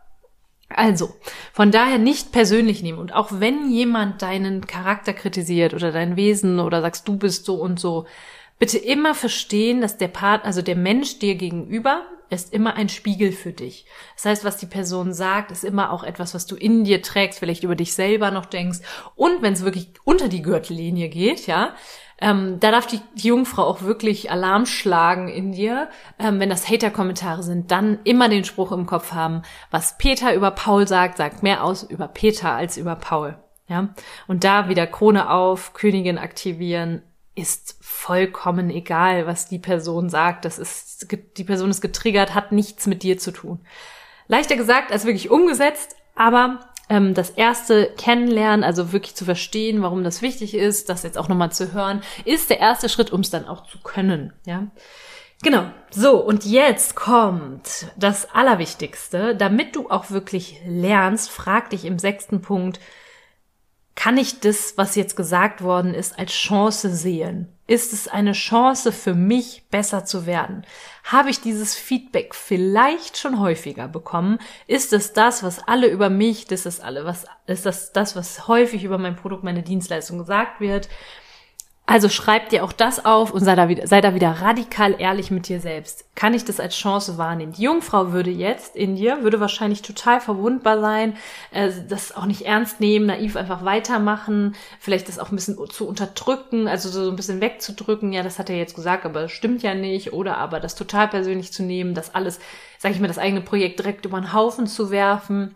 Also, 0.68 1.14
von 1.52 1.71
daher 1.71 1.99
nicht 1.99 2.33
persönlich 2.33 2.83
nehmen. 2.83 2.99
Und 2.99 3.14
auch 3.14 3.28
wenn 3.33 3.71
jemand 3.71 4.23
deinen 4.23 4.66
Charakter 4.66 5.12
kritisiert 5.12 5.73
oder 5.73 5.92
dein 5.92 6.16
Wesen 6.16 6.59
oder 6.59 6.80
sagst, 6.80 7.06
du 7.06 7.16
bist 7.16 7.44
so 7.44 7.54
und 7.56 7.78
so, 7.78 8.06
bitte 8.58 8.78
immer 8.78 9.14
verstehen, 9.14 9.80
dass 9.80 9.96
der 9.96 10.08
Part, 10.08 10.44
also 10.44 10.62
der 10.62 10.76
Mensch 10.76 11.18
dir 11.18 11.34
gegenüber 11.34 12.02
ist 12.30 12.52
immer 12.52 12.75
ein 12.75 12.88
Spiegel 12.88 13.32
für 13.32 13.52
dich. 13.52 13.87
Das 14.16 14.25
heißt, 14.25 14.44
was 14.44 14.56
die 14.56 14.66
Person 14.66 15.12
sagt, 15.12 15.50
ist 15.50 15.64
immer 15.64 15.92
auch 15.92 16.02
etwas, 16.02 16.34
was 16.34 16.46
du 16.46 16.56
in 16.56 16.84
dir 16.84 17.02
trägst, 17.02 17.38
vielleicht 17.38 17.64
über 17.64 17.76
dich 17.76 17.94
selber 17.94 18.30
noch 18.30 18.46
denkst. 18.46 18.80
Und 19.14 19.42
wenn 19.42 19.52
es 19.52 19.64
wirklich 19.64 19.90
unter 20.04 20.28
die 20.28 20.42
Gürtellinie 20.42 21.08
geht, 21.08 21.46
ja, 21.46 21.75
ähm, 22.20 22.58
da 22.61 22.70
darf 22.70 22.87
die, 22.87 23.00
Jungfrau 23.16 23.64
auch 23.64 23.82
wirklich 23.82 24.30
Alarm 24.30 24.66
schlagen 24.66 25.28
in 25.28 25.52
dir. 25.52 25.88
Ähm, 26.18 26.40
wenn 26.40 26.49
das 26.49 26.68
Hater-Kommentare 26.68 27.42
sind, 27.42 27.70
dann 27.70 27.99
immer 28.04 28.28
den 28.28 28.44
Spruch 28.44 28.73
im 28.73 28.87
Kopf 28.87 29.12
haben, 29.12 29.42
was 29.70 29.99
Peter 29.99 30.34
über 30.34 30.50
Paul 30.50 30.87
sagt, 30.87 31.18
sagt 31.18 31.42
mehr 31.42 31.64
aus 31.64 31.82
über 31.82 32.08
Peter 32.08 32.52
als 32.52 32.76
über 32.76 32.96
Paul. 32.96 33.37
Ja, 33.66 33.94
und 34.26 34.44
da 34.44 34.68
wieder 34.68 34.87
Krone 34.87 35.30
auf, 35.30 35.73
Königin 35.73 36.18
aktivieren, 36.18 37.02
ist 37.34 37.76
vollkommen 37.80 38.70
egal, 38.70 39.26
was 39.26 39.48
die 39.48 39.58
Person 39.58 40.08
sagt. 40.08 40.44
Das 40.44 40.58
ist, 40.58 41.08
die 41.36 41.44
Person 41.44 41.70
ist 41.70 41.80
getriggert, 41.80 42.34
hat 42.34 42.52
nichts 42.52 42.86
mit 42.86 43.02
dir 43.02 43.18
zu 43.18 43.32
tun. 43.32 43.60
Leichter 44.28 44.56
gesagt 44.56 44.92
als 44.92 45.04
wirklich 45.04 45.30
umgesetzt, 45.30 45.96
aber 46.14 46.60
ähm, 46.88 47.14
das 47.14 47.30
erste 47.30 47.92
Kennenlernen, 47.96 48.64
also 48.64 48.92
wirklich 48.92 49.14
zu 49.14 49.24
verstehen, 49.24 49.82
warum 49.82 50.04
das 50.04 50.22
wichtig 50.22 50.54
ist, 50.54 50.88
das 50.88 51.02
jetzt 51.02 51.18
auch 51.18 51.28
nochmal 51.28 51.52
zu 51.52 51.72
hören, 51.72 52.02
ist 52.24 52.50
der 52.50 52.60
erste 52.60 52.88
Schritt, 52.88 53.12
um 53.12 53.20
es 53.20 53.30
dann 53.30 53.46
auch 53.46 53.66
zu 53.66 53.78
können. 53.78 54.32
Ja. 54.46 54.68
Genau. 55.42 55.64
So, 55.90 56.16
und 56.16 56.44
jetzt 56.44 56.94
kommt 56.94 57.86
das 57.96 58.32
Allerwichtigste. 58.32 59.34
Damit 59.34 59.76
du 59.76 59.90
auch 59.90 60.10
wirklich 60.10 60.60
lernst, 60.66 61.30
frag 61.30 61.70
dich 61.70 61.84
im 61.84 61.98
sechsten 61.98 62.40
Punkt, 62.40 62.80
kann 63.94 64.16
ich 64.16 64.40
das, 64.40 64.74
was 64.76 64.96
jetzt 64.96 65.16
gesagt 65.16 65.62
worden 65.62 65.94
ist, 65.94 66.18
als 66.18 66.32
Chance 66.32 66.94
sehen? 66.94 67.48
Ist 67.66 67.92
es 67.92 68.08
eine 68.08 68.32
Chance 68.32 68.92
für 68.92 69.14
mich, 69.14 69.64
besser 69.70 70.04
zu 70.04 70.26
werden? 70.26 70.66
Habe 71.04 71.30
ich 71.30 71.40
dieses 71.40 71.74
Feedback 71.74 72.34
vielleicht 72.34 73.16
schon 73.16 73.40
häufiger 73.40 73.88
bekommen? 73.88 74.38
Ist 74.66 74.92
es 74.92 75.12
das, 75.12 75.42
was 75.42 75.66
alle 75.66 75.86
über 75.86 76.10
mich, 76.10 76.46
das 76.46 76.66
ist 76.66 76.82
alle, 76.82 77.06
was, 77.06 77.24
ist 77.46 77.64
das 77.64 77.92
das, 77.92 78.16
was 78.16 78.48
häufig 78.48 78.84
über 78.84 78.98
mein 78.98 79.16
Produkt, 79.16 79.44
meine 79.44 79.62
Dienstleistung 79.62 80.18
gesagt 80.18 80.60
wird? 80.60 80.88
Also 81.86 82.08
schreib 82.08 82.48
dir 82.48 82.64
auch 82.64 82.72
das 82.72 83.04
auf 83.04 83.30
und 83.30 83.44
sei 83.44 83.54
da, 83.54 83.68
wieder, 83.68 83.86
sei 83.86 84.00
da 84.00 84.14
wieder 84.14 84.30
radikal 84.30 84.98
ehrlich 84.98 85.30
mit 85.30 85.48
dir 85.48 85.60
selbst. 85.60 86.06
Kann 86.14 86.32
ich 86.32 86.42
das 86.42 86.58
als 86.58 86.74
Chance 86.74 87.18
wahrnehmen? 87.18 87.52
Die 87.52 87.62
Jungfrau 87.62 88.12
würde 88.12 88.30
jetzt 88.30 88.74
in 88.74 88.96
dir, 88.96 89.22
würde 89.22 89.38
wahrscheinlich 89.38 89.82
total 89.82 90.22
verwundbar 90.22 90.80
sein, 90.80 91.14
äh, 91.50 91.70
das 91.86 92.16
auch 92.16 92.24
nicht 92.24 92.46
ernst 92.46 92.80
nehmen, 92.80 93.04
naiv 93.04 93.36
einfach 93.36 93.66
weitermachen, 93.66 94.54
vielleicht 94.80 95.08
das 95.08 95.18
auch 95.18 95.30
ein 95.30 95.36
bisschen 95.36 95.58
zu 95.68 95.86
unterdrücken, 95.86 96.68
also 96.68 96.88
so 96.88 97.10
ein 97.10 97.16
bisschen 97.16 97.42
wegzudrücken. 97.42 98.14
Ja, 98.14 98.22
das 98.22 98.38
hat 98.38 98.48
er 98.48 98.56
jetzt 98.56 98.76
gesagt, 98.76 99.04
aber 99.04 99.20
das 99.20 99.32
stimmt 99.32 99.62
ja 99.62 99.74
nicht. 99.74 100.14
Oder 100.14 100.38
aber 100.38 100.60
das 100.60 100.76
total 100.76 101.08
persönlich 101.08 101.52
zu 101.52 101.62
nehmen, 101.62 101.92
das 101.92 102.14
alles, 102.14 102.40
sag 102.78 102.92
ich 102.92 103.00
mal, 103.00 103.08
das 103.08 103.18
eigene 103.18 103.42
Projekt 103.42 103.78
direkt 103.78 104.06
über 104.06 104.18
den 104.18 104.32
Haufen 104.32 104.66
zu 104.66 104.90
werfen 104.90 105.54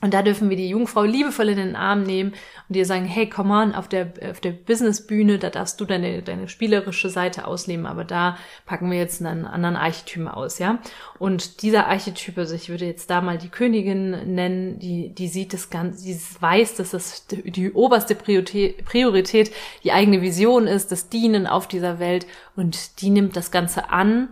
und 0.00 0.14
da 0.14 0.22
dürfen 0.22 0.48
wir 0.48 0.56
die 0.56 0.68
Jungfrau 0.68 1.02
liebevoll 1.02 1.48
in 1.48 1.56
den 1.56 1.74
Arm 1.74 2.04
nehmen 2.04 2.30
und 2.68 2.76
dir 2.76 2.86
sagen, 2.86 3.04
hey, 3.04 3.28
come 3.28 3.52
on, 3.52 3.74
auf 3.74 3.88
der, 3.88 4.12
auf 4.30 4.38
der 4.40 4.52
Businessbühne, 4.52 5.38
da 5.38 5.50
darfst 5.50 5.80
du 5.80 5.84
deine, 5.84 6.22
deine 6.22 6.46
spielerische 6.46 7.10
Seite 7.10 7.48
ausleben, 7.48 7.84
aber 7.84 8.04
da 8.04 8.38
packen 8.64 8.92
wir 8.92 8.98
jetzt 8.98 9.20
einen 9.20 9.44
anderen 9.44 9.74
Archetypen 9.74 10.28
aus, 10.28 10.60
ja. 10.60 10.78
Und 11.18 11.62
dieser 11.62 11.88
Archetyp, 11.88 12.38
also 12.38 12.54
ich 12.54 12.68
würde 12.68 12.86
jetzt 12.86 13.10
da 13.10 13.20
mal 13.20 13.38
die 13.38 13.48
Königin 13.48 14.34
nennen, 14.34 14.78
die, 14.78 15.12
die 15.12 15.26
sieht 15.26 15.52
das 15.52 15.68
Ganze, 15.68 16.04
die 16.04 16.16
weiß, 16.40 16.76
dass 16.76 16.90
das 16.90 17.26
die 17.26 17.72
oberste 17.72 18.14
Priorität, 18.14 18.84
Priorität 18.84 19.50
die 19.82 19.90
eigene 19.90 20.22
Vision 20.22 20.68
ist, 20.68 20.92
das 20.92 21.08
Dienen 21.08 21.48
auf 21.48 21.66
dieser 21.66 21.98
Welt 21.98 22.24
und 22.54 23.02
die 23.02 23.10
nimmt 23.10 23.34
das 23.34 23.50
Ganze 23.50 23.90
an 23.90 24.28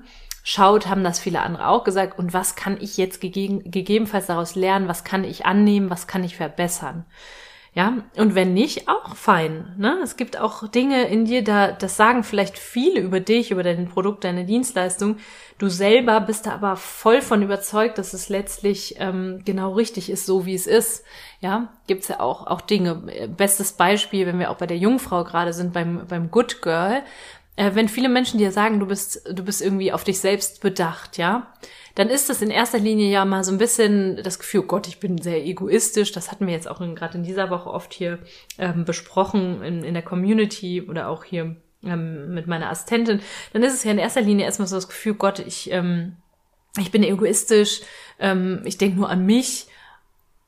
schaut, 0.48 0.86
haben 0.86 1.02
das 1.02 1.18
viele 1.18 1.40
andere 1.40 1.66
auch 1.66 1.82
gesagt, 1.82 2.20
und 2.20 2.32
was 2.32 2.54
kann 2.54 2.78
ich 2.80 2.96
jetzt 2.96 3.20
gegeben, 3.20 3.68
gegebenenfalls 3.68 4.26
daraus 4.26 4.54
lernen, 4.54 4.86
was 4.86 5.02
kann 5.02 5.24
ich 5.24 5.44
annehmen, 5.44 5.90
was 5.90 6.06
kann 6.06 6.22
ich 6.22 6.36
verbessern. 6.36 7.04
Ja, 7.74 7.98
und 8.16 8.34
wenn 8.34 8.54
nicht, 8.54 8.88
auch 8.88 9.16
fein. 9.16 9.74
Ne? 9.76 9.98
Es 10.02 10.16
gibt 10.16 10.40
auch 10.40 10.66
Dinge 10.66 11.08
in 11.08 11.26
dir, 11.26 11.44
da, 11.44 11.72
das 11.72 11.96
sagen 11.98 12.24
vielleicht 12.24 12.56
viele 12.56 13.00
über 13.00 13.20
dich, 13.20 13.50
über 13.50 13.62
dein 13.62 13.88
Produkt, 13.88 14.24
deine 14.24 14.46
Dienstleistung. 14.46 15.18
Du 15.58 15.68
selber 15.68 16.20
bist 16.22 16.46
da 16.46 16.52
aber 16.52 16.76
voll 16.76 17.20
von 17.20 17.42
überzeugt, 17.42 17.98
dass 17.98 18.14
es 18.14 18.30
letztlich 18.30 18.94
ähm, 18.98 19.42
genau 19.44 19.72
richtig 19.72 20.08
ist, 20.08 20.24
so 20.24 20.46
wie 20.46 20.54
es 20.54 20.66
ist. 20.66 21.04
Ja, 21.40 21.68
gibt's 21.86 22.08
ja 22.08 22.20
auch, 22.20 22.46
auch 22.46 22.62
Dinge. 22.62 23.28
Bestes 23.36 23.72
Beispiel, 23.72 24.26
wenn 24.26 24.38
wir 24.38 24.50
auch 24.50 24.56
bei 24.56 24.66
der 24.66 24.78
Jungfrau 24.78 25.24
gerade 25.24 25.52
sind, 25.52 25.74
beim, 25.74 26.06
beim 26.08 26.30
Good 26.30 26.62
Girl, 26.62 27.02
äh, 27.56 27.75
wenn 27.75 27.88
viele 27.88 28.08
Menschen 28.08 28.38
dir 28.38 28.52
sagen, 28.52 28.80
du 28.80 28.86
bist, 28.86 29.22
du 29.30 29.42
bist 29.42 29.62
irgendwie 29.62 29.92
auf 29.92 30.04
dich 30.04 30.20
selbst 30.20 30.60
bedacht, 30.60 31.18
ja, 31.18 31.52
dann 31.94 32.10
ist 32.10 32.28
das 32.28 32.42
in 32.42 32.50
erster 32.50 32.78
Linie 32.78 33.10
ja 33.10 33.25
mal 33.25 33.42
so 33.42 33.50
ein 33.50 33.58
bisschen 33.58 34.22
das 34.22 34.38
Gefühl, 34.38 34.60
oh 34.60 34.66
Gott, 34.66 34.86
ich 34.86 35.00
bin 35.00 35.16
sehr 35.16 35.44
egoistisch. 35.44 36.12
Das 36.12 36.30
hatten 36.30 36.46
wir 36.46 36.52
jetzt 36.52 36.68
auch 36.68 36.78
gerade 36.78 37.16
in 37.16 37.25
dieser 37.25 37.48
Woche 37.48 37.70
oft 37.70 37.94
hier 37.94 38.18
ähm, 38.58 38.84
besprochen 38.84 39.62
in, 39.62 39.82
in 39.82 39.94
der 39.94 40.02
Community 40.02 40.82
oder 40.82 41.08
auch 41.08 41.25
hier 41.25 41.56
ähm, 41.82 42.34
mit 42.34 42.46
meiner 42.46 42.68
Assistentin. 42.68 43.20
Dann 43.54 43.62
ist 43.62 43.72
es 43.72 43.82
ja 43.82 43.92
in 43.92 43.98
erster 43.98 44.20
Linie 44.20 44.44
erstmal 44.44 44.68
so 44.68 44.76
das 44.76 44.88
Gefühl, 44.88 45.14
Gott, 45.14 45.38
ich, 45.38 45.70
ähm, 45.72 46.16
ich 46.78 46.90
bin 46.90 47.02
egoistisch, 47.02 47.80
ähm, 48.18 48.60
ich 48.66 48.76
denke 48.76 48.98
nur 48.98 49.08
an 49.08 49.25
mich 49.25 49.66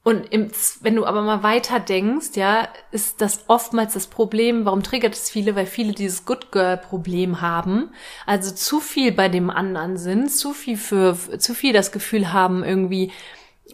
und 0.08 0.32
im, 0.32 0.50
wenn 0.80 0.96
du 0.96 1.04
aber 1.04 1.20
mal 1.20 1.42
weiter 1.42 1.80
denkst, 1.80 2.28
ja, 2.34 2.66
ist 2.92 3.20
das 3.20 3.44
oftmals 3.46 3.92
das 3.92 4.06
Problem, 4.06 4.64
warum 4.64 4.82
triggert 4.82 5.12
es 5.12 5.28
viele, 5.28 5.54
weil 5.54 5.66
viele 5.66 5.92
dieses 5.92 6.24
Good 6.24 6.50
Girl 6.50 6.78
Problem 6.78 7.42
haben, 7.42 7.90
also 8.24 8.54
zu 8.54 8.80
viel 8.80 9.12
bei 9.12 9.28
dem 9.28 9.50
anderen 9.50 9.98
sind, 9.98 10.30
zu 10.30 10.54
viel 10.54 10.78
für, 10.78 11.14
zu 11.38 11.52
viel 11.52 11.74
das 11.74 11.92
Gefühl 11.92 12.32
haben 12.32 12.64
irgendwie, 12.64 13.12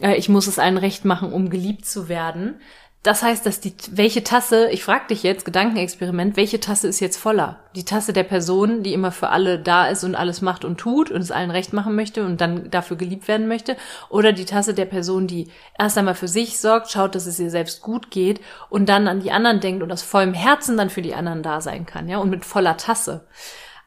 äh, 0.01 0.15
ich 0.15 0.27
muss 0.27 0.47
es 0.47 0.59
allen 0.59 0.77
recht 0.77 1.05
machen, 1.05 1.31
um 1.31 1.49
geliebt 1.49 1.85
zu 1.85 2.09
werden, 2.09 2.59
das 3.05 3.21
heißt, 3.21 3.45
dass 3.45 3.59
die, 3.59 3.75
welche 3.91 4.23
Tasse, 4.23 4.67
ich 4.71 4.83
frage 4.83 5.09
dich 5.11 5.21
jetzt, 5.21 5.45
Gedankenexperiment, 5.45 6.37
welche 6.37 6.59
Tasse 6.59 6.87
ist 6.87 6.99
jetzt 6.99 7.17
voller? 7.17 7.59
Die 7.75 7.85
Tasse 7.85 8.13
der 8.13 8.23
Person, 8.23 8.81
die 8.81 8.93
immer 8.93 9.11
für 9.11 9.29
alle 9.29 9.59
da 9.59 9.85
ist 9.85 10.03
und 10.03 10.15
alles 10.15 10.41
macht 10.41 10.65
und 10.65 10.79
tut 10.79 11.11
und 11.11 11.21
es 11.21 11.29
allen 11.29 11.51
recht 11.51 11.71
machen 11.71 11.95
möchte 11.95 12.25
und 12.25 12.41
dann 12.41 12.71
dafür 12.71 12.97
geliebt 12.97 13.27
werden 13.27 13.47
möchte? 13.47 13.77
Oder 14.09 14.33
die 14.33 14.45
Tasse 14.45 14.73
der 14.73 14.85
Person, 14.85 15.27
die 15.27 15.51
erst 15.77 15.99
einmal 15.99 16.15
für 16.15 16.27
sich 16.27 16.59
sorgt, 16.59 16.89
schaut, 16.89 17.13
dass 17.13 17.27
es 17.27 17.39
ihr 17.39 17.51
selbst 17.51 17.83
gut 17.83 18.09
geht 18.09 18.41
und 18.71 18.89
dann 18.89 19.07
an 19.07 19.19
die 19.19 19.31
anderen 19.31 19.59
denkt 19.59 19.83
und 19.83 19.91
aus 19.91 20.01
vollem 20.01 20.33
Herzen 20.33 20.75
dann 20.75 20.89
für 20.89 21.03
die 21.03 21.13
anderen 21.13 21.43
da 21.43 21.61
sein 21.61 21.85
kann, 21.85 22.09
ja, 22.09 22.17
und 22.17 22.31
mit 22.31 22.43
voller 22.43 22.75
Tasse. 22.75 23.27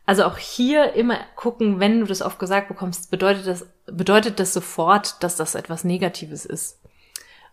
Also 0.07 0.27
auch 0.27 0.39
hier 0.39 0.93
immer 0.93 1.19
gucken, 1.35 1.81
wenn 1.81 1.99
du 1.99 2.07
das 2.07 2.23
oft 2.23 2.39
gesagt 2.39 2.69
bekommst, 2.69 3.11
bedeutet 3.11 3.49
das, 3.49 3.67
bedeutet 3.87 4.39
das 4.39 4.55
sofort, 4.55 5.25
dass 5.25 5.35
das 5.35 5.57
etwas 5.57 5.83
Negatives 5.83 6.47
ist. 6.47 6.79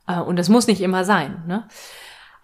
Äh, 0.08 0.20
und 0.20 0.38
das 0.38 0.50
muss 0.50 0.68
nicht 0.68 0.82
immer 0.82 1.04
sein. 1.04 1.44
Ne? 1.48 1.68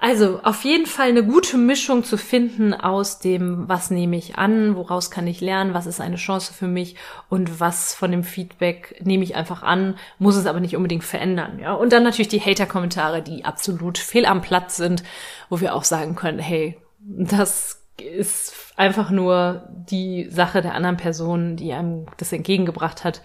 Also 0.04 0.40
auf 0.42 0.64
jeden 0.64 0.88
Fall 0.88 1.10
eine 1.10 1.24
gute 1.24 1.60
Mischung 1.60 2.04
zu 2.04 2.18
finden 2.18 2.74
aus 2.74 3.20
dem, 3.20 3.70
was 3.70 3.92
nehme 3.92 4.18
ich 4.18 4.36
an, 4.36 4.76
woraus 4.76 5.12
kann 5.12 5.28
ich 5.28 5.42
lernen, 5.42 5.76
was 5.76 5.86
ist 5.86 6.02
eine 6.02 6.16
Chance 6.16 6.52
für 6.54 6.68
mich 6.68 6.96
und 7.30 7.60
was 7.60 7.94
von 7.94 8.10
dem 8.10 8.24
Feedback 8.24 9.00
nehme 9.04 9.24
ich 9.24 9.36
einfach 9.36 9.62
an, 9.62 9.96
muss 10.18 10.36
es 10.36 10.48
aber 10.48 10.60
nicht 10.60 10.76
unbedingt 10.76 11.04
verändern. 11.04 11.60
Ja? 11.60 11.74
Und 11.74 11.94
dann 11.94 12.02
natürlich 12.02 12.30
die 12.30 12.42
Hater-Kommentare, 12.42 13.22
die 13.22 13.46
absolut 13.46 14.00
fehl 14.00 14.26
am 14.26 14.42
Platz 14.42 14.76
sind, 14.76 15.04
wo 15.50 15.62
wir 15.62 15.76
auch 15.76 15.84
sagen 15.84 16.16
können, 16.16 16.40
hey, 16.40 16.80
das 17.00 17.84
ist 17.98 18.74
einfach 18.78 19.12
nur 19.12 19.68
die 19.70 20.28
Sache 20.32 20.64
der 20.64 20.74
anderen 20.74 20.98
Person, 20.98 21.58
die 21.58 21.74
einem 21.74 22.08
das 22.18 22.34
entgegengebracht 22.34 23.04
hat 23.04 23.22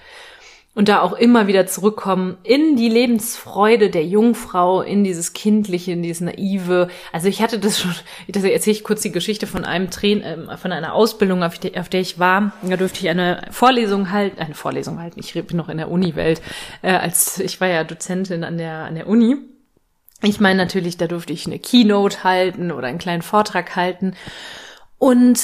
und 0.76 0.90
da 0.90 1.00
auch 1.00 1.14
immer 1.14 1.46
wieder 1.46 1.66
zurückkommen 1.66 2.36
in 2.42 2.76
die 2.76 2.90
Lebensfreude 2.90 3.88
der 3.88 4.04
Jungfrau, 4.04 4.82
in 4.82 5.04
dieses 5.04 5.32
Kindliche, 5.32 5.92
in 5.92 6.02
dieses 6.02 6.20
Naive. 6.20 6.88
Also 7.12 7.28
ich 7.28 7.40
hatte 7.40 7.58
das 7.58 7.80
schon, 7.80 7.94
das 8.28 8.44
erzähle 8.44 8.76
ich 8.76 8.84
kurz 8.84 9.00
die 9.00 9.10
Geschichte 9.10 9.46
von 9.46 9.64
einem 9.64 9.90
Train, 9.90 10.20
äh, 10.20 10.56
von 10.58 10.72
einer 10.72 10.92
Ausbildung, 10.92 11.42
auf, 11.42 11.58
die, 11.58 11.78
auf 11.78 11.88
der 11.88 12.02
ich 12.02 12.18
war. 12.18 12.52
Da 12.62 12.76
durfte 12.76 13.00
ich 13.00 13.08
eine 13.08 13.48
Vorlesung 13.50 14.12
halten, 14.12 14.38
eine 14.38 14.54
Vorlesung 14.54 15.00
halten, 15.00 15.18
ich 15.18 15.32
bin 15.32 15.56
noch 15.56 15.70
in 15.70 15.78
der 15.78 15.90
Uni-Welt, 15.90 16.42
äh, 16.82 16.92
als 16.92 17.40
ich 17.40 17.58
war 17.58 17.68
ja 17.68 17.82
Dozentin 17.82 18.44
an 18.44 18.58
der, 18.58 18.84
an 18.84 18.96
der 18.96 19.06
Uni. 19.06 19.36
Ich 20.22 20.40
meine 20.40 20.58
natürlich, 20.58 20.98
da 20.98 21.06
durfte 21.06 21.32
ich 21.32 21.46
eine 21.46 21.58
Keynote 21.58 22.22
halten 22.22 22.70
oder 22.70 22.88
einen 22.88 22.98
kleinen 22.98 23.22
Vortrag 23.22 23.76
halten. 23.76 24.14
Und 24.98 25.40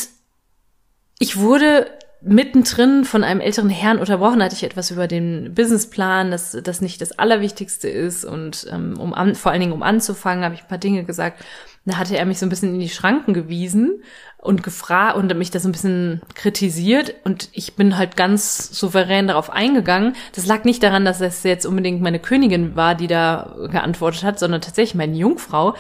ich 1.19 1.39
wurde 1.39 1.87
mittendrin 2.25 3.05
von 3.05 3.25
einem 3.25 3.41
älteren 3.41 3.71
Herrn 3.71 3.99
unterbrochen, 3.99 4.43
hatte 4.43 4.55
ich 4.55 4.63
etwas 4.63 4.91
über 4.91 5.09
den 5.09 5.55
Businessplan, 5.55 6.31
dass 6.31 6.57
das 6.63 6.81
nicht 6.81 7.01
das 7.01 7.19
Allerwichtigste 7.19 7.89
ist 7.89 8.25
und 8.25 8.67
ähm, 8.71 8.99
um 8.99 9.13
an, 9.13 9.35
vor 9.35 9.51
allen 9.51 9.61
Dingen 9.61 9.73
um 9.73 9.83
anzufangen, 9.83 10.45
habe 10.45 10.55
ich 10.55 10.63
ein 10.63 10.69
paar 10.69 10.79
Dinge 10.79 11.05
gesagt. 11.05 11.45
Da 11.85 11.99
hatte 11.99 12.17
er 12.17 12.25
mich 12.27 12.39
so 12.39 12.47
ein 12.47 12.49
bisschen 12.49 12.75
in 12.75 12.81
die 12.81 12.89
Schranken 12.89 13.35
gewiesen 13.35 14.03
und 14.39 14.63
gefragt 14.63 15.17
und 15.17 15.37
mich 15.37 15.51
da 15.51 15.59
so 15.59 15.69
ein 15.69 15.73
bisschen 15.73 16.23
kritisiert 16.35 17.15
und 17.25 17.49
ich 17.53 17.75
bin 17.75 17.99
halt 17.99 18.17
ganz 18.17 18.71
souverän 18.71 19.27
darauf 19.27 19.51
eingegangen. 19.51 20.15
Das 20.35 20.47
lag 20.47 20.65
nicht 20.65 20.83
daran, 20.83 21.05
dass 21.05 21.21
es 21.21 21.43
jetzt 21.43 21.67
unbedingt 21.67 22.01
meine 22.01 22.21
Königin 22.21 22.77
war, 22.77 22.95
die 22.95 23.09
da 23.09 23.57
geantwortet 23.71 24.23
hat, 24.23 24.39
sondern 24.39 24.61
tatsächlich 24.61 24.95
meine 24.95 25.17
Jungfrau, 25.17 25.75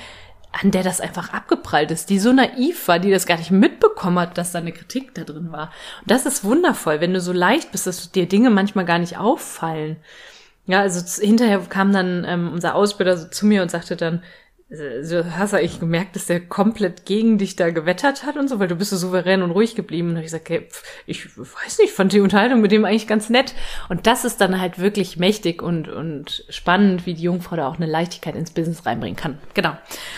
an 0.52 0.70
der 0.70 0.82
das 0.82 1.00
einfach 1.00 1.32
abgeprallt 1.32 1.90
ist, 1.90 2.10
die 2.10 2.18
so 2.18 2.32
naiv 2.32 2.86
war, 2.86 2.98
die 2.98 3.10
das 3.10 3.26
gar 3.26 3.38
nicht 3.38 3.50
mitbekommen 3.50 4.18
hat, 4.18 4.36
dass 4.36 4.52
da 4.52 4.58
eine 4.58 4.72
Kritik 4.72 5.14
da 5.14 5.24
drin 5.24 5.50
war. 5.50 5.72
Und 6.00 6.10
das 6.10 6.26
ist 6.26 6.44
wundervoll, 6.44 7.00
wenn 7.00 7.14
du 7.14 7.20
so 7.20 7.32
leicht 7.32 7.72
bist, 7.72 7.86
dass 7.86 8.12
dir 8.12 8.26
Dinge 8.26 8.50
manchmal 8.50 8.84
gar 8.84 8.98
nicht 8.98 9.16
auffallen. 9.16 9.96
Ja, 10.66 10.80
also 10.80 11.00
hinterher 11.20 11.60
kam 11.68 11.92
dann 11.92 12.24
ähm, 12.26 12.52
unser 12.52 12.74
Ausbilder 12.74 13.16
so 13.16 13.28
zu 13.28 13.46
mir 13.46 13.62
und 13.62 13.70
sagte 13.70 13.96
dann, 13.96 14.22
so 15.02 15.22
hast 15.36 15.52
du 15.52 15.58
eigentlich 15.58 15.80
gemerkt, 15.80 16.16
dass 16.16 16.26
der 16.26 16.40
komplett 16.40 17.04
gegen 17.04 17.36
dich 17.36 17.56
da 17.56 17.68
gewettert 17.68 18.24
hat 18.24 18.36
und 18.36 18.48
so, 18.48 18.58
weil 18.58 18.68
du 18.68 18.74
bist 18.74 18.88
so 18.88 18.96
souverän 18.96 19.42
und 19.42 19.50
ruhig 19.50 19.74
geblieben. 19.74 20.10
Und 20.10 20.16
ich 20.16 20.24
gesagt, 20.24 20.46
okay, 20.46 20.66
pf, 20.66 20.82
ich 21.04 21.36
weiß 21.36 21.78
nicht, 21.80 21.92
fand 21.92 22.14
die 22.14 22.20
Unterhaltung 22.20 22.62
mit 22.62 22.72
dem 22.72 22.86
eigentlich 22.86 23.06
ganz 23.06 23.28
nett. 23.28 23.54
Und 23.90 24.06
das 24.06 24.24
ist 24.24 24.40
dann 24.40 24.58
halt 24.58 24.78
wirklich 24.78 25.18
mächtig 25.18 25.60
und, 25.60 25.88
und 25.88 26.46
spannend, 26.48 27.04
wie 27.04 27.12
die 27.12 27.24
Jungfrau 27.24 27.56
da 27.56 27.68
auch 27.68 27.76
eine 27.76 27.84
Leichtigkeit 27.84 28.34
ins 28.34 28.50
Business 28.50 28.86
reinbringen 28.86 29.16
kann. 29.16 29.38
Genau. 29.52 29.76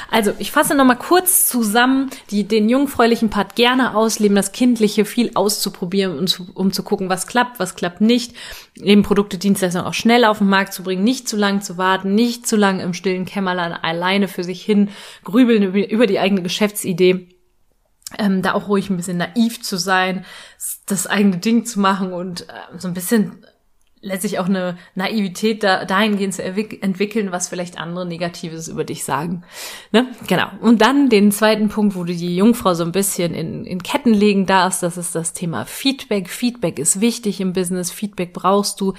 Also, 0.09 0.33
ich 0.39 0.53
fasse 0.53 0.77
nochmal 0.77 0.99
kurz 0.99 1.49
zusammen, 1.49 2.11
die, 2.31 2.47
den 2.47 2.69
jungfräulichen 2.69 3.31
Part 3.31 3.57
gerne 3.57 3.97
ausleben, 3.97 4.37
das 4.37 4.53
Kindliche 4.53 5.05
viel 5.05 5.33
auszuprobieren, 5.35 6.17
um 6.17 6.27
zu, 6.29 6.47
um 6.55 6.73
zu 6.73 6.85
gucken, 6.85 7.09
was 7.09 7.27
klappt, 7.27 7.59
was 7.59 7.75
klappt 7.75 8.01
nicht. 8.01 8.37
Eben 8.77 9.03
Produkte, 9.03 9.37
Dienstleistungen 9.37 9.87
auch 9.87 9.95
schnell 9.95 10.25
auf 10.25 10.39
den 10.39 10.49
Markt 10.49 10.75
zu 10.75 10.85
bringen, 10.85 11.03
nicht 11.03 11.29
zu 11.29 11.37
lang 11.37 11.61
zu 11.61 11.77
warten, 11.77 12.15
nicht 12.15 12.47
zu 12.47 12.55
lang 12.57 12.79
im 12.79 12.95
stillen 12.95 13.25
Kämmerlein 13.25 13.73
alleine 13.73 14.29
für 14.29 14.44
sich 14.45 14.63
hin 14.63 14.91
grübeln 15.25 15.75
über 15.75 16.07
die 16.07 16.19
eigene 16.19 16.43
Geschäftsidee. 16.43 17.29
Ähm, 18.19 18.43
da 18.43 18.53
auch 18.53 18.69
ruhig 18.69 18.91
ein 18.91 18.97
bisschen 18.97 19.17
naiv 19.17 19.63
zu 19.63 19.77
sein, 19.77 20.25
das 20.87 21.07
eigene 21.07 21.39
Ding 21.39 21.65
zu 21.65 21.81
machen 21.81 22.13
und 22.13 22.43
äh, 22.43 22.79
so 22.79 22.87
ein 22.87 22.95
bisschen 22.95 23.45
letztlich 24.05 24.39
auch 24.39 24.47
eine 24.47 24.77
Naivität 24.95 25.63
da, 25.63 25.85
dahingehend 25.85 26.35
zu 26.35 26.43
entwickeln, 26.43 27.33
was 27.33 27.49
vielleicht 27.49 27.79
andere 27.79 28.07
Negatives 28.07 28.69
über 28.69 28.85
dich 28.85 29.05
sagen. 29.05 29.43
Ne? 29.93 30.07
Genau. 30.29 30.47
Und 30.61 30.83
dann 30.83 31.09
den 31.09 31.33
zweiten 31.33 31.69
Punkt, 31.69 31.97
wo 31.97 32.05
du 32.05 32.15
die 32.15 32.37
Jungfrau 32.37 32.75
so 32.75 32.85
ein 32.85 32.93
bisschen 32.93 33.35
in, 33.35 33.65
in 33.65 33.83
Ketten 33.83 34.13
legen 34.13 34.47
darfst, 34.47 34.83
das 34.83 34.99
ist 34.99 35.15
das 35.15 35.33
Thema 35.33 35.65
Feedback. 35.65 36.29
Feedback 36.29 36.79
ist 36.79 37.01
wichtig 37.01 37.41
im 37.41 37.53
Business. 37.55 37.91
Feedback 37.91 38.33
brauchst 38.33 38.81
du 38.81 38.95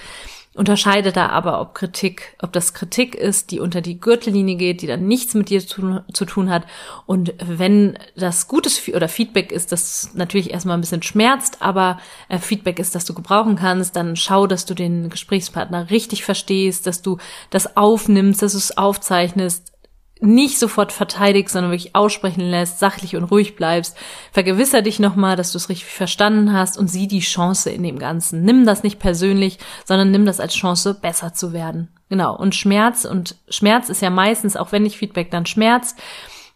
unterscheide 0.55 1.11
da 1.11 1.27
aber, 1.27 1.59
ob 1.59 1.75
Kritik, 1.75 2.35
ob 2.41 2.53
das 2.53 2.73
Kritik 2.73 3.13
ist, 3.13 3.51
die 3.51 3.59
unter 3.59 3.81
die 3.81 3.99
Gürtellinie 3.99 4.55
geht, 4.55 4.81
die 4.81 4.87
dann 4.87 5.05
nichts 5.05 5.33
mit 5.33 5.49
dir 5.49 5.65
zu, 5.65 6.01
zu 6.13 6.25
tun 6.25 6.49
hat. 6.49 6.63
Und 7.05 7.33
wenn 7.39 7.99
das 8.15 8.47
gutes 8.47 8.87
oder 8.87 9.09
Feedback 9.09 9.51
ist, 9.51 9.73
das 9.73 10.11
natürlich 10.13 10.51
erstmal 10.51 10.77
ein 10.77 10.81
bisschen 10.81 11.03
schmerzt, 11.03 11.61
aber 11.61 11.99
äh, 12.29 12.39
Feedback 12.39 12.79
ist, 12.79 12.95
das 12.95 13.03
du 13.03 13.13
gebrauchen 13.13 13.57
kannst, 13.57 13.97
dann 13.97 14.15
schau, 14.15 14.47
dass 14.47 14.65
du 14.65 14.73
den 14.73 15.09
Gesprächspartner 15.09 15.89
richtig 15.89 16.23
verstehst, 16.23 16.87
dass 16.87 17.01
du 17.01 17.17
das 17.49 17.75
aufnimmst, 17.75 18.41
dass 18.41 18.53
du 18.53 18.57
es 18.57 18.77
aufzeichnest, 18.77 19.74
nicht 20.21 20.59
sofort 20.59 20.91
verteidigst, 20.91 21.53
sondern 21.53 21.71
wirklich 21.71 21.95
aussprechen 21.95 22.41
lässt, 22.41 22.79
sachlich 22.79 23.15
und 23.15 23.25
ruhig 23.25 23.55
bleibst. 23.55 23.97
Vergewisser 24.31 24.81
dich 24.81 24.99
nochmal, 24.99 25.35
dass 25.35 25.51
du 25.51 25.57
es 25.57 25.69
richtig 25.69 25.85
verstanden 25.85 26.53
hast 26.53 26.77
und 26.77 26.87
sieh 26.87 27.07
die 27.07 27.19
Chance 27.19 27.69
in 27.69 27.83
dem 27.83 27.99
Ganzen. 27.99 28.43
Nimm 28.43 28.65
das 28.65 28.83
nicht 28.83 28.99
persönlich, 28.99 29.59
sondern 29.83 30.11
nimm 30.11 30.25
das 30.25 30.39
als 30.39 30.53
Chance, 30.53 30.93
besser 30.93 31.33
zu 31.33 31.51
werden. 31.51 31.89
Genau. 32.09 32.35
Und 32.35 32.55
Schmerz 32.55 33.03
und 33.03 33.35
Schmerz 33.49 33.89
ist 33.89 34.01
ja 34.01 34.09
meistens, 34.09 34.55
auch 34.55 34.71
wenn 34.71 34.83
nicht 34.83 34.97
Feedback 34.97 35.31
dann 35.31 35.45
Schmerz, 35.45 35.95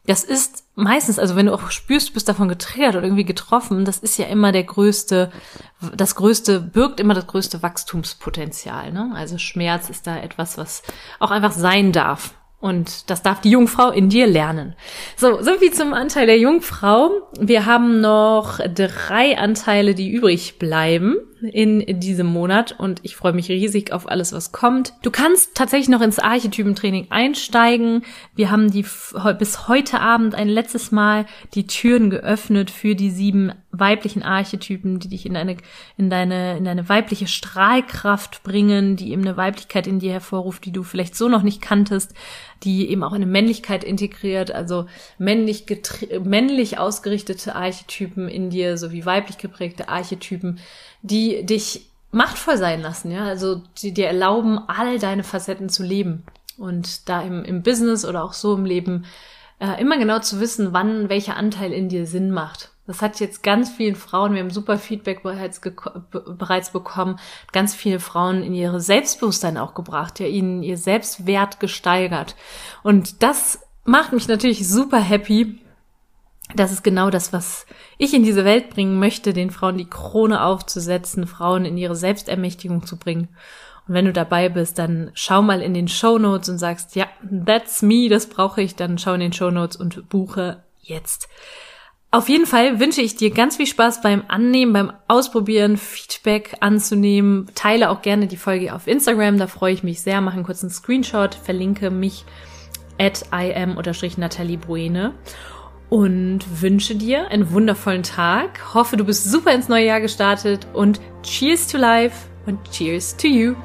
das 0.05 0.23
ist 0.23 0.63
meistens, 0.75 1.19
also 1.19 1.35
wenn 1.35 1.47
du 1.47 1.53
auch 1.53 1.69
spürst, 1.69 2.09
du 2.09 2.13
bist 2.13 2.29
davon 2.29 2.47
getriggert 2.47 2.95
oder 2.95 3.03
irgendwie 3.03 3.25
getroffen, 3.25 3.85
das 3.85 3.99
ist 3.99 4.17
ja 4.17 4.25
immer 4.25 4.51
der 4.51 4.63
größte, 4.63 5.31
das 5.95 6.15
größte, 6.15 6.61
birgt 6.61 6.99
immer 6.99 7.13
das 7.13 7.27
größte 7.27 7.61
Wachstumspotenzial. 7.61 8.91
Ne? 8.91 9.11
Also 9.13 9.37
Schmerz 9.37 9.89
ist 9.89 10.07
da 10.07 10.17
etwas, 10.17 10.57
was 10.57 10.81
auch 11.19 11.31
einfach 11.31 11.51
sein 11.51 11.91
darf. 11.91 12.33
Und 12.59 13.09
das 13.09 13.23
darf 13.23 13.39
die 13.39 13.51
Jungfrau 13.51 13.89
in 13.89 14.09
dir 14.09 14.27
lernen. 14.27 14.75
So, 15.15 15.41
so 15.41 15.53
viel 15.55 15.71
zum 15.71 15.93
Anteil 15.93 16.25
der 16.25 16.37
Jungfrau. 16.37 17.09
Wir 17.39 17.65
haben 17.65 18.01
noch 18.01 18.59
drei 18.59 19.37
Anteile, 19.37 19.95
die 19.95 20.09
übrig 20.09 20.59
bleiben 20.59 21.17
in 21.41 21.99
diesem 21.99 22.27
Monat 22.27 22.77
und 22.77 22.99
ich 23.03 23.15
freue 23.15 23.33
mich 23.33 23.49
riesig 23.49 23.91
auf 23.91 24.09
alles, 24.09 24.33
was 24.33 24.51
kommt. 24.51 24.93
Du 25.01 25.11
kannst 25.11 25.55
tatsächlich 25.55 25.89
noch 25.89 26.01
ins 26.01 26.19
Archetypentraining 26.19 27.07
einsteigen. 27.09 28.03
Wir 28.35 28.51
haben 28.51 28.71
die 28.71 28.85
bis 29.37 29.67
heute 29.67 30.01
Abend 30.01 30.35
ein 30.35 30.49
letztes 30.49 30.91
Mal 30.91 31.25
die 31.53 31.67
Türen 31.67 32.09
geöffnet 32.09 32.71
für 32.71 32.95
die 32.95 33.09
sieben 33.09 33.53
weiblichen 33.71 34.23
Archetypen, 34.23 34.99
die 34.99 35.09
dich 35.09 35.25
in 35.25 35.35
deine, 35.35 35.57
in 35.97 36.09
deine, 36.09 36.57
in 36.57 36.65
deine 36.65 36.89
weibliche 36.89 37.27
Strahlkraft 37.27 38.43
bringen, 38.43 38.95
die 38.95 39.11
eben 39.11 39.21
eine 39.21 39.37
Weiblichkeit 39.37 39.87
in 39.87 39.99
dir 39.99 40.11
hervorruft, 40.11 40.65
die 40.65 40.71
du 40.71 40.83
vielleicht 40.83 41.15
so 41.15 41.29
noch 41.29 41.43
nicht 41.43 41.61
kanntest, 41.61 42.13
die 42.63 42.89
eben 42.89 43.03
auch 43.03 43.13
eine 43.13 43.27
Männlichkeit 43.27 43.83
integriert, 43.83 44.51
also 44.51 44.87
männlich, 45.17 45.65
männlich 46.23 46.77
ausgerichtete 46.77 47.55
Archetypen 47.55 48.27
in 48.27 48.49
dir 48.49 48.77
sowie 48.77 49.05
weiblich 49.05 49.37
geprägte 49.37 49.87
Archetypen, 49.87 50.59
die 51.01 51.45
dich 51.45 51.89
machtvoll 52.11 52.57
sein 52.57 52.81
lassen, 52.81 53.11
ja, 53.11 53.25
also 53.25 53.61
die 53.81 53.93
dir 53.93 54.07
erlauben, 54.07 54.59
all 54.67 54.99
deine 54.99 55.23
Facetten 55.23 55.69
zu 55.69 55.83
leben 55.83 56.23
und 56.57 57.07
da 57.07 57.21
im, 57.21 57.43
im 57.43 57.63
Business 57.63 58.05
oder 58.05 58.23
auch 58.23 58.33
so 58.33 58.55
im 58.55 58.65
Leben 58.65 59.05
äh, 59.59 59.79
immer 59.79 59.97
genau 59.97 60.19
zu 60.19 60.39
wissen, 60.39 60.73
wann 60.73 61.09
welcher 61.09 61.37
Anteil 61.37 61.71
in 61.71 61.89
dir 61.89 62.05
Sinn 62.05 62.31
macht. 62.31 62.71
Das 62.87 63.03
hat 63.03 63.19
jetzt 63.19 63.43
ganz 63.43 63.69
vielen 63.69 63.95
Frauen, 63.95 64.33
wir 64.33 64.41
haben 64.41 64.49
super 64.49 64.79
Feedback 64.79 65.21
bereits, 65.21 65.61
bereits 66.09 66.71
bekommen, 66.71 67.19
ganz 67.51 67.75
viele 67.75 67.99
Frauen 67.99 68.41
in 68.41 68.55
ihre 68.55 68.81
Selbstbewusstsein 68.81 69.59
auch 69.59 69.75
gebracht, 69.75 70.19
ja, 70.19 70.25
ihnen 70.25 70.63
ihr 70.63 70.77
Selbstwert 70.77 71.59
gesteigert. 71.59 72.35
Und 72.81 73.21
das 73.21 73.59
macht 73.85 74.11
mich 74.11 74.27
natürlich 74.27 74.67
super 74.67 74.99
happy, 74.99 75.59
das 76.55 76.71
ist 76.71 76.83
genau 76.83 77.09
das, 77.09 77.31
was 77.31 77.65
ich 77.97 78.13
in 78.13 78.23
diese 78.23 78.43
Welt 78.43 78.69
bringen 78.69 78.99
möchte, 78.99 79.33
den 79.33 79.51
Frauen 79.51 79.77
die 79.77 79.89
Krone 79.89 80.43
aufzusetzen, 80.43 81.27
Frauen 81.27 81.65
in 81.65 81.77
ihre 81.77 81.95
Selbstermächtigung 81.95 82.85
zu 82.85 82.97
bringen. 82.97 83.29
Und 83.87 83.93
wenn 83.93 84.05
du 84.05 84.13
dabei 84.13 84.49
bist, 84.49 84.79
dann 84.79 85.11
schau 85.13 85.41
mal 85.41 85.61
in 85.61 85.73
den 85.73 85.87
Show 85.87 86.17
Notes 86.17 86.49
und 86.49 86.57
sagst, 86.57 86.95
ja, 86.95 87.07
that's 87.45 87.81
me, 87.81 88.09
das 88.09 88.27
brauche 88.27 88.61
ich, 88.61 88.75
dann 88.75 88.97
schau 88.97 89.13
in 89.13 89.19
den 89.19 89.33
Show 89.33 89.51
Notes 89.51 89.77
und 89.77 90.09
buche 90.09 90.63
jetzt. 90.81 91.29
Auf 92.11 92.27
jeden 92.27 92.47
Fall 92.47 92.79
wünsche 92.79 93.01
ich 93.01 93.15
dir 93.15 93.29
ganz 93.29 93.57
viel 93.57 93.67
Spaß 93.67 94.01
beim 94.01 94.23
Annehmen, 94.27 94.73
beim 94.73 94.93
Ausprobieren, 95.07 95.77
Feedback 95.77 96.57
anzunehmen. 96.59 97.47
Teile 97.53 97.91
auch 97.91 98.01
gerne 98.01 98.25
die 98.25 98.37
Folge 98.37 98.73
auf 98.73 98.87
Instagram, 98.87 99.37
da 99.37 99.45
freue 99.45 99.73
ich 99.73 99.83
mich 99.83 100.01
sehr. 100.01 100.19
Mach 100.19 100.33
einen 100.33 100.43
kurzen 100.43 100.71
Screenshot, 100.71 101.35
verlinke 101.35 101.91
mich 101.91 102.25
at 102.97 103.25
im-natalie 103.31 104.57
Bruene 104.57 105.13
und 105.89 106.61
wünsche 106.61 106.95
dir 106.95 107.29
einen 107.29 107.51
wundervollen 107.51 108.03
Tag. 108.03 108.73
Hoffe, 108.73 108.97
du 108.97 109.03
bist 109.03 109.25
super 109.25 109.53
ins 109.53 109.69
neue 109.69 109.85
Jahr 109.85 110.01
gestartet 110.01 110.67
und 110.73 111.01
cheers 111.23 111.67
to 111.67 111.77
life 111.77 112.27
und 112.45 112.59
cheers 112.71 113.15
to 113.17 113.27
you. 113.27 113.55